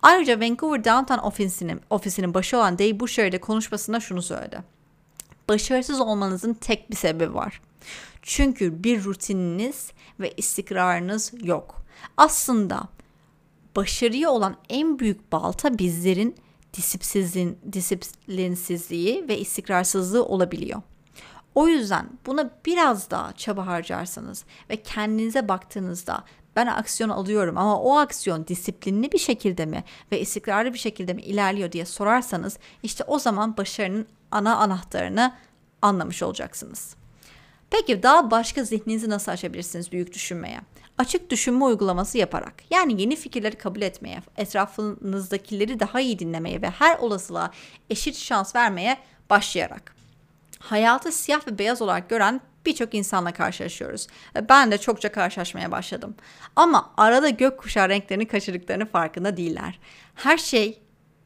Ayrıca 0.02 0.40
Vancouver 0.40 0.84
Downtown 0.84 1.28
ofisinin, 1.28 1.82
ofisinin 1.90 2.34
başı 2.34 2.58
olan 2.58 2.80
Dave 2.80 3.00
Boucher 3.00 3.40
konuşmasında 3.40 4.00
şunu 4.00 4.22
söyledi. 4.22 4.64
Başarısız 5.50 6.02
olmanızın 6.02 6.54
tek 6.54 6.92
bir 6.92 6.96
sebebi 6.96 7.34
var. 7.34 7.62
Çünkü 8.22 8.84
bir 8.84 9.04
rutininiz 9.04 9.92
ve 10.20 10.32
istikrarınız 10.38 11.34
yok. 11.44 11.76
Aslında 12.18 12.84
başarıya 13.76 14.30
olan 14.30 14.56
en 14.70 15.00
büyük 15.00 15.32
balta 15.32 15.78
bizlerin 15.78 16.36
disiplinsizliği 17.74 19.28
ve 19.28 19.40
istikrarsızlığı 19.40 20.26
olabiliyor. 20.26 20.82
O 21.56 21.68
yüzden 21.68 22.10
buna 22.26 22.52
biraz 22.66 23.12
daha 23.12 23.34
çaba 23.34 23.68
harcarsanız 23.68 24.46
ve 24.70 24.84
kendinize 24.84 25.48
baktığınızda 25.48 26.24
ben 26.60 26.68
aksiyon 26.68 27.10
alıyorum 27.10 27.58
ama 27.58 27.82
o 27.82 27.98
aksiyon 27.98 28.48
disiplinli 28.48 29.12
bir 29.12 29.18
şekilde 29.18 29.66
mi 29.66 29.84
ve 30.12 30.20
istikrarlı 30.20 30.74
bir 30.74 30.80
şekilde 30.80 31.14
mi 31.14 31.22
ilerliyor 31.22 31.72
diye 31.72 31.86
sorarsanız 31.86 32.58
işte 32.84 33.04
o 33.04 33.20
zaman 33.20 33.58
başarının 33.58 34.08
ana 34.32 34.58
anahtarını 34.58 35.34
anlamış 35.82 36.24
olacaksınız. 36.24 36.96
Peki 37.70 38.04
daha 38.04 38.32
başka 38.32 38.64
zihninizi 38.64 39.10
nasıl 39.10 39.32
açabilirsiniz 39.32 39.92
büyük 39.92 40.14
düşünmeye? 40.14 40.62
Açık 40.98 41.30
düşünme 41.30 41.66
uygulaması 41.66 42.18
yaparak 42.18 42.54
yani 42.70 43.02
yeni 43.02 43.16
fikirleri 43.16 43.58
kabul 43.58 43.82
etmeye, 43.82 44.22
etrafınızdakileri 44.38 45.80
daha 45.80 46.00
iyi 46.00 46.20
dinlemeye 46.20 46.62
ve 46.62 46.70
her 46.70 46.98
olasılığa 46.98 47.52
eşit 47.90 48.16
şans 48.16 48.56
vermeye 48.56 48.98
başlayarak. 49.30 49.96
Hayatı 50.60 51.12
siyah 51.12 51.48
ve 51.48 51.58
beyaz 51.58 51.82
olarak 51.82 52.10
gören 52.10 52.42
birçok 52.66 52.94
insanla 52.94 53.34
karşılaşıyoruz. 53.34 54.08
Ben 54.50 54.72
de 54.72 54.78
çokça 54.78 55.12
karşılaşmaya 55.12 55.72
başladım. 55.72 56.16
Ama 56.56 56.94
arada 56.98 57.30
gökkuşağı 57.30 57.90
renklerini 57.90 58.28
kaçırdıklarını 58.28 58.86
farkında 58.86 59.38
değiller. 59.38 59.80
Her 60.16 60.38
şey 60.38 60.82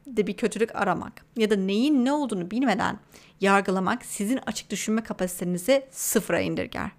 de 0.06 0.26
bir 0.26 0.36
kötülük 0.36 0.76
aramak 0.76 1.12
ya 1.36 1.50
da 1.50 1.56
neyin 1.56 2.04
ne 2.04 2.12
olduğunu 2.12 2.50
bilmeden 2.50 2.98
yargılamak 3.40 4.04
sizin 4.04 4.40
açık 4.46 4.70
düşünme 4.70 5.02
kapasitenizi 5.02 5.86
sıfıra 5.90 6.40
indirger. 6.40 6.90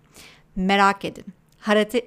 Merak 0.56 1.06
edin, 1.06 1.26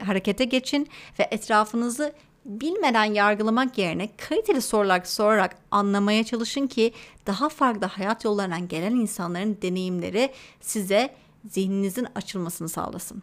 harekete 0.00 0.44
geçin 0.44 0.88
ve 1.18 1.28
etrafınızı 1.30 2.12
bilmeden 2.44 3.04
yargılamak 3.04 3.78
yerine 3.78 4.08
kaliteli 4.16 4.62
sorular 4.62 5.04
sorarak 5.04 5.56
anlamaya 5.70 6.24
çalışın 6.24 6.66
ki 6.66 6.92
daha 7.26 7.48
farklı 7.48 7.86
hayat 7.86 8.24
yollarından 8.24 8.68
gelen 8.68 8.92
insanların 8.92 9.58
deneyimleri 9.62 10.32
size 10.60 11.14
zihninizin 11.48 12.06
açılmasını 12.14 12.68
sağlasın. 12.68 13.22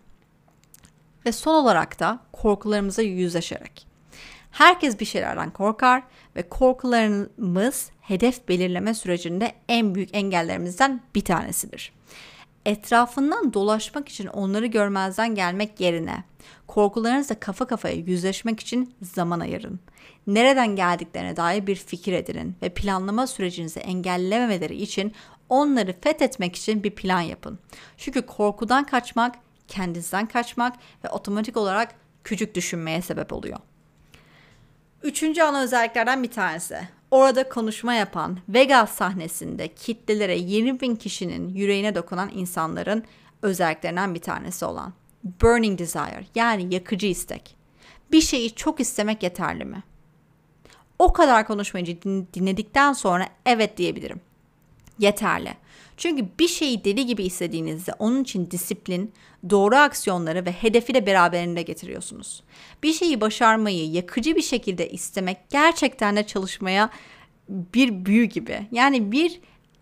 Ve 1.25 1.31
son 1.31 1.53
olarak 1.53 1.99
da 1.99 2.19
korkularımıza 2.31 3.01
yüzleşerek. 3.01 3.87
Herkes 4.51 4.99
bir 4.99 5.05
şeylerden 5.05 5.49
korkar 5.49 6.03
ve 6.35 6.49
korkularımız 6.49 7.89
hedef 8.01 8.47
belirleme 8.47 8.93
sürecinde 8.93 9.51
en 9.69 9.95
büyük 9.95 10.09
engellerimizden 10.15 11.01
bir 11.15 11.21
tanesidir. 11.21 11.93
Etrafından 12.65 13.53
dolaşmak 13.53 14.09
için 14.09 14.27
onları 14.27 14.65
görmezden 14.65 15.35
gelmek 15.35 15.79
yerine 15.79 16.23
korkularınızla 16.67 17.39
kafa 17.39 17.67
kafaya 17.67 17.95
yüzleşmek 17.95 18.59
için 18.59 18.95
zaman 19.01 19.39
ayırın. 19.39 19.79
Nereden 20.27 20.75
geldiklerine 20.75 21.37
dair 21.37 21.67
bir 21.67 21.75
fikir 21.75 22.13
edinin 22.13 22.55
ve 22.61 22.69
planlama 22.69 23.27
sürecinizi 23.27 23.79
engellememeleri 23.79 24.75
için 24.75 25.13
onları 25.49 25.95
fethetmek 26.01 26.55
için 26.55 26.83
bir 26.83 26.91
plan 26.91 27.21
yapın. 27.21 27.59
Çünkü 27.97 28.21
korkudan 28.21 28.83
kaçmak, 28.85 29.35
kendinizden 29.67 30.27
kaçmak 30.27 30.75
ve 31.03 31.09
otomatik 31.09 31.57
olarak 31.57 31.95
küçük 32.23 32.55
düşünmeye 32.55 33.01
sebep 33.01 33.33
oluyor. 33.33 33.57
Üçüncü 35.03 35.41
ana 35.41 35.61
özelliklerden 35.61 36.23
bir 36.23 36.31
tanesi. 36.31 36.79
Orada 37.11 37.49
konuşma 37.49 37.93
yapan 37.93 38.37
Vegas 38.49 38.91
sahnesinde 38.91 39.67
kitlelere 39.67 40.37
20 40.37 40.79
bin 40.79 40.95
kişinin 40.95 41.49
yüreğine 41.49 41.95
dokunan 41.95 42.29
insanların 42.33 43.03
özelliklerinden 43.41 44.15
bir 44.15 44.21
tanesi 44.21 44.65
olan 44.65 44.93
burning 45.41 45.79
desire 45.79 46.25
yani 46.35 46.73
yakıcı 46.73 47.07
istek. 47.07 47.55
Bir 48.11 48.21
şeyi 48.21 48.55
çok 48.55 48.79
istemek 48.79 49.23
yeterli 49.23 49.65
mi? 49.65 49.83
O 50.99 51.13
kadar 51.13 51.47
konuşmayı 51.47 52.01
dinledikten 52.33 52.93
sonra 52.93 53.27
evet 53.45 53.77
diyebilirim. 53.77 54.21
Yeterli. 54.99 55.53
Çünkü 55.97 56.25
bir 56.39 56.47
şeyi 56.47 56.83
deli 56.83 57.05
gibi 57.05 57.23
istediğinizde 57.23 57.91
onun 57.99 58.23
için 58.23 58.51
disiplin, 58.51 59.13
doğru 59.49 59.75
aksiyonları 59.75 60.45
ve 60.45 60.51
hedefi 60.51 60.93
de 60.93 61.05
beraberinde 61.05 61.61
getiriyorsunuz. 61.61 62.43
Bir 62.83 62.93
şeyi 62.93 63.21
başarmayı 63.21 63.91
yakıcı 63.91 64.35
bir 64.35 64.41
şekilde 64.41 64.89
istemek 64.89 65.37
gerçekten 65.49 66.15
de 66.15 66.23
çalışmaya 66.23 66.89
bir 67.49 68.05
büyü 68.05 68.23
gibi. 68.25 68.67
Yani 68.71 69.11
bir 69.11 69.39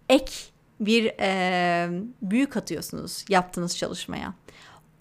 ek, 0.09 0.31
bir 0.79 1.11
e, 1.19 1.89
büyü 2.21 2.45
katıyorsunuz 2.45 3.25
yaptığınız 3.29 3.77
çalışmaya. 3.77 4.33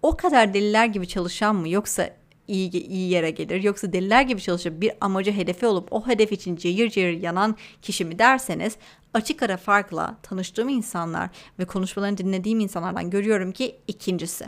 O 0.03 0.17
kadar 0.17 0.55
deliler 0.55 0.87
gibi 0.87 1.09
çalışan 1.09 1.57
mı 1.57 1.69
yoksa 1.69 2.11
iyi, 2.49 2.71
iyi 2.71 3.11
yere 3.11 3.31
gelir 3.31 3.63
yoksa 3.63 3.93
deliler 3.93 4.23
gibi 4.23 4.41
çalışıp 4.41 4.81
bir 4.81 4.93
amacı 5.01 5.33
hedefi 5.33 5.67
olup 5.67 5.93
o 5.93 6.07
hedef 6.07 6.33
için 6.33 6.57
cayır 6.57 6.91
cayır 6.91 7.23
yanan 7.23 7.57
kişi 7.83 8.05
mi 8.05 8.19
derseniz 8.19 8.77
açık 9.15 9.43
ara 9.43 9.57
farkla 9.57 10.17
tanıştığım 10.23 10.69
insanlar 10.69 11.31
ve 11.59 11.65
konuşmalarını 11.65 12.19
dinlediğim 12.19 12.61
insanlardan 12.61 13.11
görüyorum 13.11 13.53
ki 13.53 13.77
ikincisi. 13.89 14.47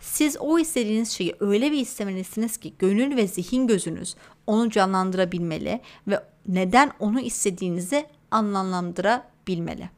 Siz 0.00 0.36
o 0.40 0.58
istediğiniz 0.58 1.10
şeyi 1.10 1.34
öyle 1.40 1.72
bir 1.72 1.78
istemelisiniz 1.78 2.56
ki 2.56 2.74
gönül 2.78 3.16
ve 3.16 3.26
zihin 3.26 3.66
gözünüz 3.66 4.14
onu 4.46 4.70
canlandırabilmeli 4.70 5.80
ve 6.08 6.20
neden 6.48 6.90
onu 7.00 7.20
istediğinizi 7.20 8.06
anlamlandırabilmeli. 8.30 9.90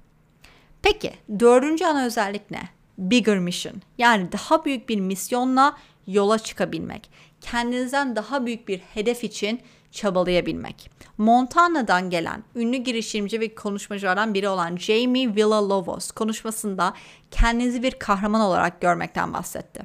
Peki 0.82 1.12
dördüncü 1.40 1.84
ana 1.84 2.06
özellik 2.06 2.50
ne? 2.50 2.62
Bigger 2.98 3.38
mission 3.38 3.82
yani 3.98 4.32
daha 4.32 4.64
büyük 4.64 4.88
bir 4.88 5.00
misyonla 5.00 5.76
yola 6.08 6.38
çıkabilmek. 6.38 7.10
Kendinizden 7.40 8.16
daha 8.16 8.46
büyük 8.46 8.68
bir 8.68 8.78
hedef 8.78 9.24
için 9.24 9.60
çabalayabilmek. 9.92 10.90
Montana'dan 11.18 12.10
gelen 12.10 12.44
ünlü 12.54 12.76
girişimci 12.76 13.40
ve 13.40 13.54
konuşmacılardan 13.54 14.34
biri 14.34 14.48
olan 14.48 14.76
Jamie 14.76 15.36
Villalobos 15.36 16.10
konuşmasında 16.10 16.94
kendinizi 17.30 17.82
bir 17.82 17.92
kahraman 17.92 18.40
olarak 18.40 18.80
görmekten 18.80 19.32
bahsetti. 19.32 19.82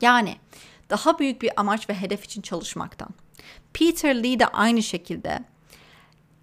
Yani 0.00 0.36
daha 0.90 1.18
büyük 1.18 1.42
bir 1.42 1.50
amaç 1.56 1.90
ve 1.90 1.94
hedef 1.94 2.24
için 2.24 2.42
çalışmaktan. 2.42 3.08
Peter 3.72 4.22
Lee 4.24 4.38
de 4.38 4.46
aynı 4.46 4.82
şekilde 4.82 5.38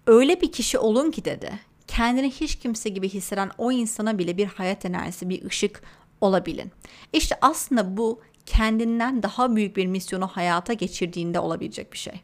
öyle 0.06 0.40
bir 0.40 0.52
kişi 0.52 0.78
olun 0.78 1.10
ki 1.10 1.24
dedi. 1.24 1.60
Kendini 1.86 2.30
hiç 2.30 2.56
kimse 2.56 2.88
gibi 2.88 3.08
hisseden 3.08 3.50
o 3.58 3.72
insana 3.72 4.18
bile 4.18 4.36
bir 4.36 4.46
hayat 4.46 4.84
enerjisi, 4.84 5.28
bir 5.28 5.44
ışık 5.44 5.82
olabilin. 6.20 6.72
İşte 7.12 7.38
aslında 7.40 7.96
bu 7.96 8.20
kendinden 8.46 9.22
daha 9.22 9.56
büyük 9.56 9.76
bir 9.76 9.86
misyonu 9.86 10.26
hayata 10.26 10.72
geçirdiğinde 10.72 11.40
olabilecek 11.40 11.92
bir 11.92 11.98
şey. 11.98 12.20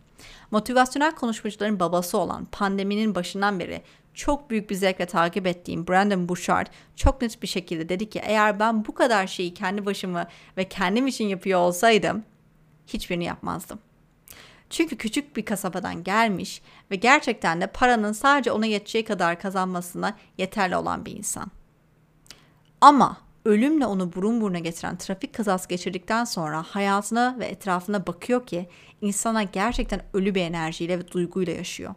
Motivasyonel 0.50 1.14
konuşmacıların 1.14 1.80
babası 1.80 2.18
olan 2.18 2.44
pandeminin 2.52 3.14
başından 3.14 3.60
beri 3.60 3.82
çok 4.14 4.50
büyük 4.50 4.70
bir 4.70 4.74
zevkle 4.74 5.06
takip 5.06 5.46
ettiğim 5.46 5.88
Brandon 5.88 6.28
Bouchard 6.28 6.66
çok 6.96 7.22
net 7.22 7.42
bir 7.42 7.46
şekilde 7.46 7.88
dedi 7.88 8.10
ki 8.10 8.20
eğer 8.24 8.60
ben 8.60 8.84
bu 8.84 8.94
kadar 8.94 9.26
şeyi 9.26 9.54
kendi 9.54 9.86
başımı 9.86 10.26
ve 10.56 10.68
kendim 10.68 11.06
için 11.06 11.24
yapıyor 11.24 11.60
olsaydım 11.60 12.24
hiçbirini 12.86 13.24
yapmazdım. 13.24 13.78
Çünkü 14.70 14.96
küçük 14.96 15.36
bir 15.36 15.44
kasabadan 15.44 16.04
gelmiş 16.04 16.62
ve 16.90 16.96
gerçekten 16.96 17.60
de 17.60 17.66
paranın 17.66 18.12
sadece 18.12 18.52
ona 18.52 18.66
yeteceği 18.66 19.04
kadar 19.04 19.40
kazanmasına 19.40 20.16
yeterli 20.38 20.76
olan 20.76 21.06
bir 21.06 21.16
insan. 21.16 21.50
Ama 22.80 23.16
ölümle 23.44 23.86
onu 23.86 24.12
burun 24.12 24.40
buruna 24.40 24.58
getiren 24.58 24.96
trafik 24.96 25.34
kazası 25.34 25.68
geçirdikten 25.68 26.24
sonra 26.24 26.62
hayatına 26.62 27.36
ve 27.38 27.46
etrafına 27.46 28.06
bakıyor 28.06 28.46
ki 28.46 28.68
insana 29.00 29.42
gerçekten 29.42 30.00
ölü 30.12 30.34
bir 30.34 30.42
enerjiyle 30.42 30.98
ve 30.98 31.08
duyguyla 31.08 31.52
yaşıyor. 31.52 31.94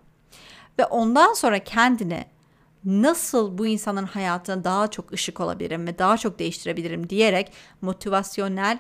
Ve 0.80 0.86
ondan 0.86 1.34
sonra 1.34 1.60
kendini 1.60 2.26
nasıl 2.86 3.58
bu 3.58 3.68
insanın 3.68 4.06
hayatına 4.06 4.64
daha 4.64 4.92
çok 4.92 5.14
ışık 5.14 5.40
olabilirim 5.40 5.88
ve 5.88 6.00
daha 6.00 6.18
çok 6.18 6.40
değiştirebilirim 6.40 7.10
diyerek 7.10 7.52
motivasyonel 7.82 8.80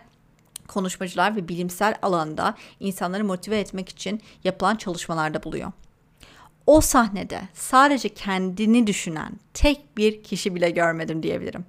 konuşmacılar 0.67 1.35
ve 1.35 1.47
bilimsel 1.47 1.95
alanda 2.01 2.55
insanları 2.79 3.25
motive 3.25 3.59
etmek 3.59 3.89
için 3.89 4.21
yapılan 4.43 4.75
çalışmalarda 4.75 5.43
buluyor. 5.43 5.71
O 6.65 6.81
sahnede 6.81 7.41
sadece 7.53 8.09
kendini 8.09 8.87
düşünen 8.87 9.31
tek 9.53 9.97
bir 9.97 10.23
kişi 10.23 10.55
bile 10.55 10.69
görmedim 10.69 11.23
diyebilirim. 11.23 11.65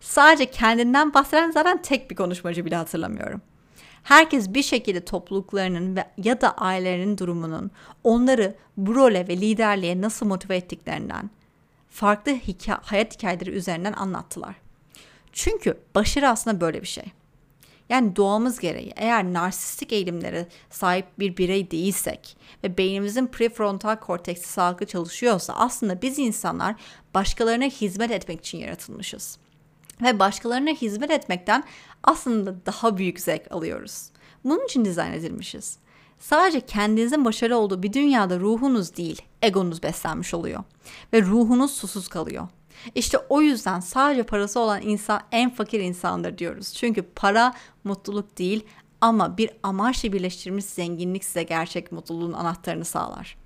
Sadece 0.00 0.50
kendinden 0.50 1.14
bahseden 1.14 1.50
zaten 1.50 1.82
tek 1.82 2.10
bir 2.10 2.16
konuşmacı 2.16 2.64
bile 2.64 2.76
hatırlamıyorum. 2.76 3.42
Herkes 4.02 4.54
bir 4.54 4.62
şekilde 4.62 5.04
topluluklarının 5.04 5.96
ve 5.96 6.04
ya 6.16 6.40
da 6.40 6.52
ailelerinin 6.52 7.18
durumunun 7.18 7.70
onları 8.04 8.54
bu 8.76 8.94
role 8.94 9.28
ve 9.28 9.36
liderliğe 9.36 10.00
nasıl 10.00 10.26
motive 10.26 10.56
ettiklerinden, 10.56 11.30
farklı 11.90 12.32
hikaye, 12.32 12.78
hayat 12.82 13.14
hikayeleri 13.14 13.50
üzerinden 13.50 13.92
anlattılar. 13.92 14.54
Çünkü 15.32 15.78
başarı 15.94 16.28
aslında 16.28 16.60
böyle 16.60 16.82
bir 16.82 16.86
şey. 16.86 17.04
Yani 17.88 18.16
doğamız 18.16 18.58
gereği 18.58 18.92
eğer 18.96 19.24
narsistik 19.24 19.92
eğilimlere 19.92 20.46
sahip 20.70 21.06
bir 21.18 21.36
birey 21.36 21.70
değilsek 21.70 22.36
ve 22.64 22.78
beynimizin 22.78 23.26
prefrontal 23.26 23.96
korteksi 23.96 24.48
sağlıklı 24.48 24.86
çalışıyorsa 24.86 25.52
aslında 25.52 26.02
biz 26.02 26.18
insanlar 26.18 26.74
başkalarına 27.14 27.64
hizmet 27.64 28.10
etmek 28.10 28.40
için 28.40 28.58
yaratılmışız 28.58 29.38
ve 30.02 30.18
başkalarına 30.18 30.70
hizmet 30.70 31.10
etmekten 31.10 31.64
aslında 32.04 32.66
daha 32.66 32.96
büyük 32.96 33.20
zevk 33.20 33.52
alıyoruz. 33.52 34.10
Bunun 34.44 34.64
için 34.64 34.84
dizayn 34.84 35.12
edilmişiz. 35.12 35.78
Sadece 36.18 36.60
kendinizin 36.60 37.24
başarılı 37.24 37.58
olduğu 37.58 37.82
bir 37.82 37.92
dünyada 37.92 38.40
ruhunuz 38.40 38.96
değil, 38.96 39.22
egonuz 39.42 39.82
beslenmiş 39.82 40.34
oluyor 40.34 40.64
ve 41.12 41.22
ruhunuz 41.22 41.70
susuz 41.70 42.08
kalıyor. 42.08 42.48
İşte 42.94 43.18
o 43.28 43.40
yüzden 43.40 43.80
sadece 43.80 44.22
parası 44.22 44.60
olan 44.60 44.82
insan 44.82 45.20
en 45.32 45.50
fakir 45.50 45.80
insandır 45.80 46.38
diyoruz. 46.38 46.74
Çünkü 46.74 47.02
para 47.02 47.54
mutluluk 47.84 48.38
değil 48.38 48.64
ama 49.00 49.38
bir 49.38 49.50
amaçla 49.62 50.12
birleştirilmiş 50.12 50.64
zenginlik 50.64 51.24
size 51.24 51.42
gerçek 51.42 51.92
mutluluğun 51.92 52.32
anahtarını 52.32 52.84
sağlar. 52.84 53.36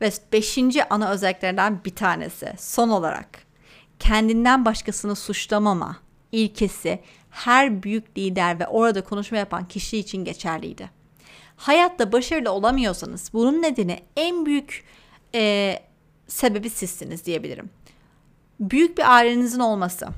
Ve 0.00 0.12
beşinci 0.32 0.88
ana 0.88 1.10
özelliklerinden 1.10 1.84
bir 1.84 1.94
tanesi 1.94 2.52
son 2.58 2.88
olarak 2.88 3.49
kendinden 4.00 4.64
başkasını 4.64 5.16
suçlamama 5.16 5.96
ilkesi 6.32 7.00
her 7.30 7.82
büyük 7.82 8.18
lider 8.18 8.60
ve 8.60 8.66
orada 8.66 9.04
konuşma 9.04 9.38
yapan 9.38 9.68
kişi 9.68 9.98
için 9.98 10.24
geçerliydi. 10.24 10.90
Hayatta 11.56 12.12
başarılı 12.12 12.50
olamıyorsanız 12.50 13.30
bunun 13.32 13.62
nedeni 13.62 14.00
en 14.16 14.46
büyük 14.46 14.84
e, 15.34 15.74
sebebi 16.26 16.70
sizsiniz 16.70 17.24
diyebilirim. 17.24 17.70
Büyük 18.60 18.98
bir 18.98 19.14
ailenizin 19.14 19.60
olması, 19.60 20.08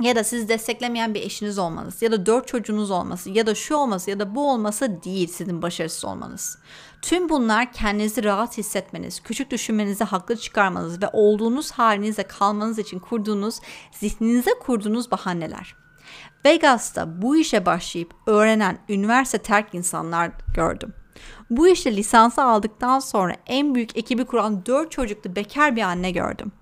ya 0.00 0.16
da 0.16 0.24
sizi 0.24 0.48
desteklemeyen 0.48 1.14
bir 1.14 1.22
eşiniz 1.22 1.58
olmanız 1.58 2.02
ya 2.02 2.12
da 2.12 2.26
dört 2.26 2.48
çocuğunuz 2.48 2.90
olması 2.90 3.30
ya 3.30 3.46
da 3.46 3.54
şu 3.54 3.74
olması 3.74 4.10
ya 4.10 4.18
da 4.18 4.34
bu 4.34 4.50
olması 4.50 5.02
değil 5.04 5.28
sizin 5.28 5.62
başarısız 5.62 6.04
olmanız. 6.04 6.58
Tüm 7.02 7.28
bunlar 7.28 7.72
kendinizi 7.72 8.24
rahat 8.24 8.58
hissetmeniz, 8.58 9.20
küçük 9.20 9.50
düşünmenizi 9.50 10.04
haklı 10.04 10.36
çıkarmanız 10.36 11.02
ve 11.02 11.08
olduğunuz 11.12 11.70
halinizde 11.70 12.22
kalmanız 12.22 12.78
için 12.78 12.98
kurduğunuz, 12.98 13.60
zihninize 13.92 14.50
kurduğunuz 14.60 15.10
bahaneler. 15.10 15.74
Vegas'ta 16.44 17.22
bu 17.22 17.36
işe 17.36 17.66
başlayıp 17.66 18.14
öğrenen 18.26 18.78
üniversite 18.88 19.38
terk 19.38 19.74
insanlar 19.74 20.30
gördüm. 20.54 20.94
Bu 21.50 21.68
işte 21.68 21.96
lisansı 21.96 22.42
aldıktan 22.42 22.98
sonra 22.98 23.36
en 23.46 23.74
büyük 23.74 23.96
ekibi 23.96 24.24
kuran 24.24 24.66
dört 24.66 24.90
çocuklu 24.90 25.36
bekar 25.36 25.76
bir 25.76 25.82
anne 25.82 26.10
gördüm. 26.10 26.52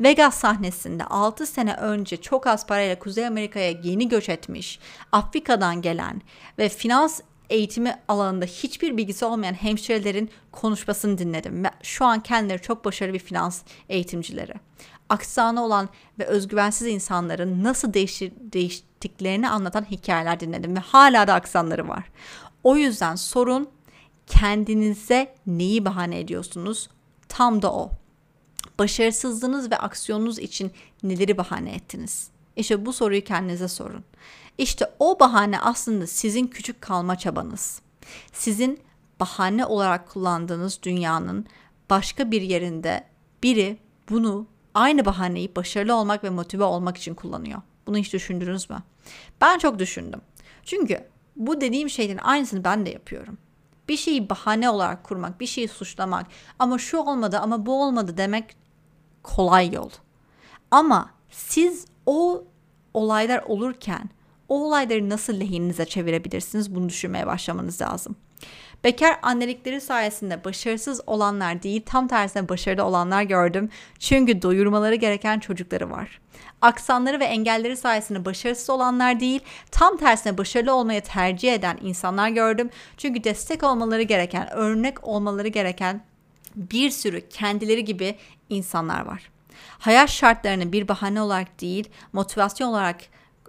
Vegas 0.00 0.34
sahnesinde 0.34 1.04
6 1.04 1.46
sene 1.46 1.74
önce 1.74 2.16
çok 2.16 2.46
az 2.46 2.66
parayla 2.66 2.98
Kuzey 2.98 3.26
Amerika'ya 3.26 3.70
yeni 3.70 4.08
göç 4.08 4.28
etmiş, 4.28 4.78
Afrika'dan 5.12 5.82
gelen 5.82 6.22
ve 6.58 6.68
finans 6.68 7.20
eğitimi 7.50 7.96
alanında 8.08 8.44
hiçbir 8.44 8.96
bilgisi 8.96 9.24
olmayan 9.24 9.54
hemşirelerin 9.54 10.30
konuşmasını 10.52 11.18
dinledim 11.18 11.64
ve 11.64 11.70
şu 11.82 12.04
an 12.04 12.20
kendileri 12.20 12.62
çok 12.62 12.84
başarılı 12.84 13.14
bir 13.14 13.18
finans 13.18 13.62
eğitimcileri. 13.88 14.54
Aksanı 15.08 15.64
olan 15.64 15.88
ve 16.18 16.24
özgüvensiz 16.24 16.88
insanların 16.88 17.64
nasıl 17.64 17.92
değiştir, 17.94 18.32
değiştiklerini 18.38 19.48
anlatan 19.48 19.90
hikayeler 19.90 20.40
dinledim 20.40 20.76
ve 20.76 20.80
hala 20.80 21.26
da 21.26 21.34
aksanları 21.34 21.88
var. 21.88 22.04
O 22.64 22.76
yüzden 22.76 23.14
sorun 23.14 23.68
kendinize 24.26 25.34
neyi 25.46 25.84
bahane 25.84 26.18
ediyorsunuz? 26.18 26.88
Tam 27.28 27.62
da 27.62 27.72
o. 27.72 27.90
Başarısızlığınız 28.78 29.70
ve 29.70 29.76
aksiyonunuz 29.76 30.38
için 30.38 30.72
neleri 31.02 31.38
bahane 31.38 31.74
ettiniz? 31.74 32.28
İşte 32.56 32.86
bu 32.86 32.92
soruyu 32.92 33.24
kendinize 33.24 33.68
sorun. 33.68 34.04
İşte 34.58 34.90
o 34.98 35.20
bahane 35.20 35.60
aslında 35.60 36.06
sizin 36.06 36.46
küçük 36.46 36.82
kalma 36.82 37.18
çabanız. 37.18 37.80
Sizin 38.32 38.80
bahane 39.20 39.66
olarak 39.66 40.08
kullandığınız 40.08 40.78
dünyanın 40.82 41.46
başka 41.90 42.30
bir 42.30 42.42
yerinde 42.42 43.04
biri 43.42 43.78
bunu 44.10 44.46
aynı 44.74 45.04
bahaneyi 45.04 45.56
başarılı 45.56 45.94
olmak 45.94 46.24
ve 46.24 46.30
motive 46.30 46.64
olmak 46.64 46.96
için 46.96 47.14
kullanıyor. 47.14 47.62
Bunu 47.86 47.96
hiç 47.96 48.12
düşündünüz 48.12 48.70
mü? 48.70 48.82
Ben 49.40 49.58
çok 49.58 49.78
düşündüm. 49.78 50.20
Çünkü 50.64 51.04
bu 51.36 51.60
dediğim 51.60 51.90
şeylerin 51.90 52.18
aynısını 52.18 52.64
ben 52.64 52.86
de 52.86 52.90
yapıyorum. 52.90 53.38
Bir 53.88 53.96
şeyi 53.96 54.30
bahane 54.30 54.70
olarak 54.70 55.04
kurmak, 55.04 55.40
bir 55.40 55.46
şeyi 55.46 55.68
suçlamak 55.68 56.26
ama 56.58 56.78
şu 56.78 56.98
olmadı 56.98 57.38
ama 57.38 57.66
bu 57.66 57.82
olmadı 57.82 58.16
demek 58.16 58.56
kolay 59.24 59.74
yol. 59.74 59.90
Ama 60.70 61.10
siz 61.30 61.86
o 62.06 62.44
olaylar 62.94 63.42
olurken 63.46 64.10
o 64.48 64.64
olayları 64.64 65.08
nasıl 65.10 65.40
lehinize 65.40 65.84
çevirebilirsiniz 65.84 66.74
bunu 66.74 66.88
düşünmeye 66.88 67.26
başlamanız 67.26 67.80
lazım. 67.80 68.16
Bekar 68.84 69.18
annelikleri 69.22 69.80
sayesinde 69.80 70.44
başarısız 70.44 71.00
olanlar 71.06 71.62
değil 71.62 71.82
tam 71.86 72.08
tersine 72.08 72.48
başarılı 72.48 72.84
olanlar 72.84 73.22
gördüm. 73.22 73.70
Çünkü 73.98 74.42
doyurmaları 74.42 74.94
gereken 74.94 75.38
çocukları 75.38 75.90
var. 75.90 76.20
Aksanları 76.62 77.20
ve 77.20 77.24
engelleri 77.24 77.76
sayesinde 77.76 78.24
başarısız 78.24 78.70
olanlar 78.70 79.20
değil 79.20 79.40
tam 79.70 79.96
tersine 79.96 80.38
başarılı 80.38 80.74
olmayı 80.74 81.02
tercih 81.02 81.52
eden 81.54 81.78
insanlar 81.82 82.28
gördüm. 82.28 82.70
Çünkü 82.96 83.24
destek 83.24 83.62
olmaları 83.62 84.02
gereken, 84.02 84.50
örnek 84.52 85.08
olmaları 85.08 85.48
gereken 85.48 86.04
bir 86.56 86.90
sürü 86.90 87.28
kendileri 87.28 87.84
gibi 87.84 88.18
insanlar 88.48 89.06
var. 89.06 89.30
Hayat 89.78 90.10
şartlarını 90.10 90.72
bir 90.72 90.88
bahane 90.88 91.20
olarak 91.20 91.60
değil, 91.60 91.88
motivasyon 92.12 92.68
olarak 92.68 93.00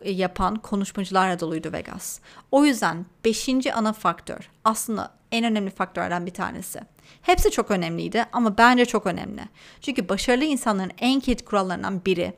e, 0.02 0.12
yapan 0.12 0.56
konuşmacılarla 0.56 1.40
doluydu 1.40 1.74
Vegas. 1.74 2.20
O 2.52 2.66
yüzden 2.66 3.06
beşinci 3.26 3.74
ana 3.74 3.94
faktör 3.94 4.50
aslında 4.64 5.12
en 5.32 5.46
önemli 5.46 5.70
faktörlerden 5.70 6.26
bir 6.26 6.34
tanesi. 6.34 6.80
Hepsi 7.22 7.52
çok 7.52 7.72
önemliydi 7.72 8.26
ama 8.34 8.58
bence 8.58 8.86
çok 8.86 9.06
önemli. 9.06 9.42
Çünkü 9.82 10.10
başarılı 10.10 10.44
insanların 10.44 10.92
en 10.98 11.20
kilit 11.20 11.46
kurallarından 11.46 12.06
biri 12.06 12.34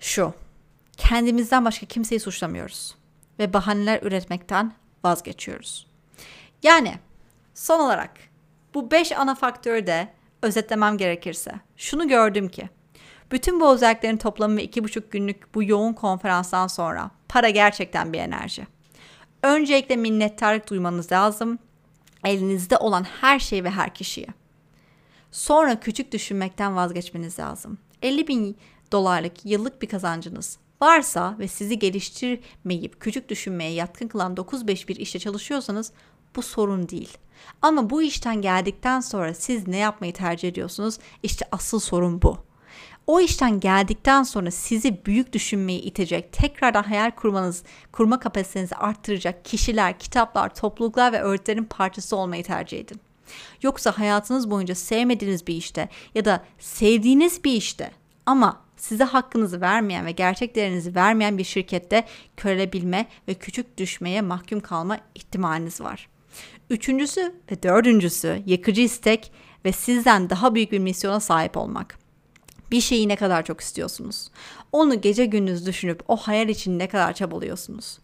şu. 0.00 0.34
Kendimizden 0.96 1.64
başka 1.64 1.86
kimseyi 1.86 2.20
suçlamıyoruz 2.20 2.94
ve 3.38 3.52
bahaneler 3.52 4.02
üretmekten 4.02 4.72
vazgeçiyoruz. 5.04 5.86
Yani 6.62 6.94
son 7.54 7.80
olarak 7.80 8.10
bu 8.78 8.90
beş 8.90 9.12
ana 9.12 9.34
faktörü 9.34 9.86
de 9.86 10.08
özetlemem 10.42 10.98
gerekirse 10.98 11.52
şunu 11.76 12.08
gördüm 12.08 12.48
ki 12.48 12.68
bütün 13.32 13.60
bu 13.60 13.72
özelliklerin 13.74 14.16
toplamı 14.16 14.56
ve 14.56 14.62
iki 14.62 14.84
buçuk 14.84 15.12
günlük 15.12 15.54
bu 15.54 15.62
yoğun 15.62 15.92
konferanstan 15.92 16.66
sonra 16.66 17.10
para 17.28 17.50
gerçekten 17.50 18.12
bir 18.12 18.18
enerji. 18.18 18.66
Öncelikle 19.42 19.96
minnettarlık 19.96 20.70
duymanız 20.70 21.12
lazım. 21.12 21.58
Elinizde 22.24 22.76
olan 22.76 23.04
her 23.04 23.38
şey 23.38 23.64
ve 23.64 23.70
her 23.70 23.94
kişiye. 23.94 24.26
Sonra 25.30 25.80
küçük 25.80 26.12
düşünmekten 26.12 26.76
vazgeçmeniz 26.76 27.38
lazım. 27.38 27.78
50 28.02 28.28
bin 28.28 28.56
dolarlık 28.92 29.44
yıllık 29.44 29.82
bir 29.82 29.88
kazancınız 29.88 30.58
varsa 30.82 31.36
ve 31.38 31.48
sizi 31.48 31.78
geliştirmeyip 31.78 33.00
küçük 33.00 33.28
düşünmeye 33.28 33.72
yatkın 33.72 34.08
kılan 34.08 34.34
9-5 34.34 34.88
bir 34.88 34.96
işte 34.96 35.18
çalışıyorsanız 35.18 35.92
bu 36.36 36.42
sorun 36.42 36.88
değil. 36.88 37.18
Ama 37.62 37.90
bu 37.90 38.02
işten 38.02 38.42
geldikten 38.42 39.00
sonra 39.00 39.34
siz 39.34 39.68
ne 39.68 39.76
yapmayı 39.76 40.12
tercih 40.12 40.48
ediyorsunuz? 40.48 40.98
İşte 41.22 41.44
asıl 41.52 41.80
sorun 41.80 42.22
bu. 42.22 42.38
O 43.06 43.20
işten 43.20 43.60
geldikten 43.60 44.22
sonra 44.22 44.50
sizi 44.50 45.06
büyük 45.06 45.32
düşünmeyi 45.32 45.80
itecek, 45.80 46.32
tekrardan 46.32 46.82
hayal 46.82 47.10
kurmanız, 47.10 47.62
kurma 47.92 48.20
kapasitenizi 48.20 48.76
arttıracak 48.76 49.44
kişiler, 49.44 49.98
kitaplar, 49.98 50.54
topluluklar 50.54 51.12
ve 51.12 51.20
öğretilerin 51.20 51.64
parçası 51.64 52.16
olmayı 52.16 52.44
tercih 52.44 52.80
edin. 52.80 53.00
Yoksa 53.62 53.98
hayatınız 53.98 54.50
boyunca 54.50 54.74
sevmediğiniz 54.74 55.46
bir 55.46 55.54
işte 55.54 55.88
ya 56.14 56.24
da 56.24 56.44
sevdiğiniz 56.58 57.44
bir 57.44 57.52
işte 57.52 57.90
ama 58.26 58.60
size 58.76 59.04
hakkınızı 59.04 59.60
vermeyen 59.60 60.06
ve 60.06 60.12
gerçek 60.12 60.54
değerinizi 60.54 60.94
vermeyen 60.94 61.38
bir 61.38 61.44
şirkette 61.44 62.04
körelebilme 62.36 63.06
ve 63.28 63.34
küçük 63.34 63.78
düşmeye 63.78 64.20
mahkum 64.20 64.60
kalma 64.60 64.98
ihtimaliniz 65.14 65.80
var. 65.80 66.08
Üçüncüsü 66.70 67.34
ve 67.52 67.62
dördüncüsü 67.62 68.42
yıkıcı 68.46 68.80
istek 68.80 69.32
ve 69.64 69.72
sizden 69.72 70.30
daha 70.30 70.54
büyük 70.54 70.72
bir 70.72 70.78
misyona 70.78 71.20
sahip 71.20 71.56
olmak. 71.56 71.98
Bir 72.70 72.80
şeyi 72.80 73.08
ne 73.08 73.16
kadar 73.16 73.44
çok 73.44 73.60
istiyorsunuz? 73.60 74.30
Onu 74.72 75.00
gece 75.00 75.26
gündüz 75.26 75.66
düşünüp 75.66 76.02
o 76.08 76.16
hayal 76.16 76.48
için 76.48 76.78
ne 76.78 76.88
kadar 76.88 77.12
çabalıyorsunuz? 77.12 77.98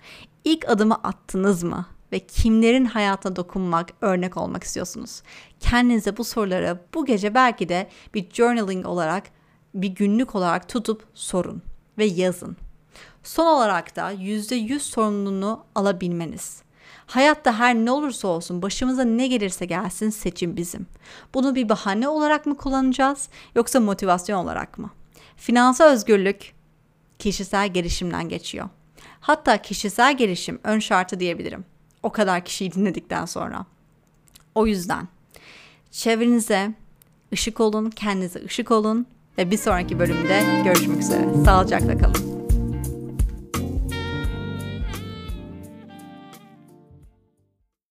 İlk 0.44 0.68
adımı 0.68 0.94
attınız 0.94 1.62
mı? 1.62 1.86
Ve 2.12 2.18
kimlerin 2.18 2.84
hayatına 2.84 3.36
dokunmak, 3.36 3.90
örnek 4.00 4.36
olmak 4.36 4.64
istiyorsunuz? 4.64 5.22
Kendinize 5.60 6.16
bu 6.16 6.24
soruları 6.24 6.80
bu 6.94 7.04
gece 7.06 7.34
belki 7.34 7.68
de 7.68 7.88
bir 8.14 8.30
journaling 8.30 8.86
olarak, 8.86 9.24
bir 9.74 9.88
günlük 9.88 10.34
olarak 10.34 10.68
tutup 10.68 11.06
sorun 11.14 11.62
ve 11.98 12.04
yazın. 12.04 12.56
Son 13.22 13.46
olarak 13.46 13.96
da 13.96 14.12
%100 14.12 14.78
sorumluluğunu 14.78 15.64
alabilmeniz. 15.74 16.63
Hayatta 17.06 17.58
her 17.58 17.74
ne 17.74 17.90
olursa 17.90 18.28
olsun 18.28 18.62
başımıza 18.62 19.04
ne 19.04 19.26
gelirse 19.26 19.66
gelsin 19.66 20.10
seçim 20.10 20.56
bizim. 20.56 20.86
Bunu 21.34 21.54
bir 21.54 21.68
bahane 21.68 22.08
olarak 22.08 22.46
mı 22.46 22.56
kullanacağız 22.56 23.28
yoksa 23.54 23.80
motivasyon 23.80 24.44
olarak 24.44 24.78
mı? 24.78 24.90
Finansal 25.36 25.86
özgürlük 25.86 26.54
kişisel 27.18 27.68
gelişimden 27.68 28.28
geçiyor. 28.28 28.68
Hatta 29.20 29.62
kişisel 29.62 30.16
gelişim 30.16 30.60
ön 30.64 30.78
şartı 30.78 31.20
diyebilirim. 31.20 31.64
O 32.02 32.10
kadar 32.10 32.44
kişiyi 32.44 32.72
dinledikten 32.72 33.24
sonra. 33.24 33.66
O 34.54 34.66
yüzden 34.66 35.08
çevrenize 35.90 36.74
ışık 37.32 37.60
olun, 37.60 37.90
kendinize 37.90 38.44
ışık 38.44 38.70
olun 38.70 39.06
ve 39.38 39.50
bir 39.50 39.58
sonraki 39.58 39.98
bölümde 39.98 40.62
görüşmek 40.64 41.00
üzere. 41.00 41.44
Sağlıcakla 41.44 41.98
kalın. 41.98 42.33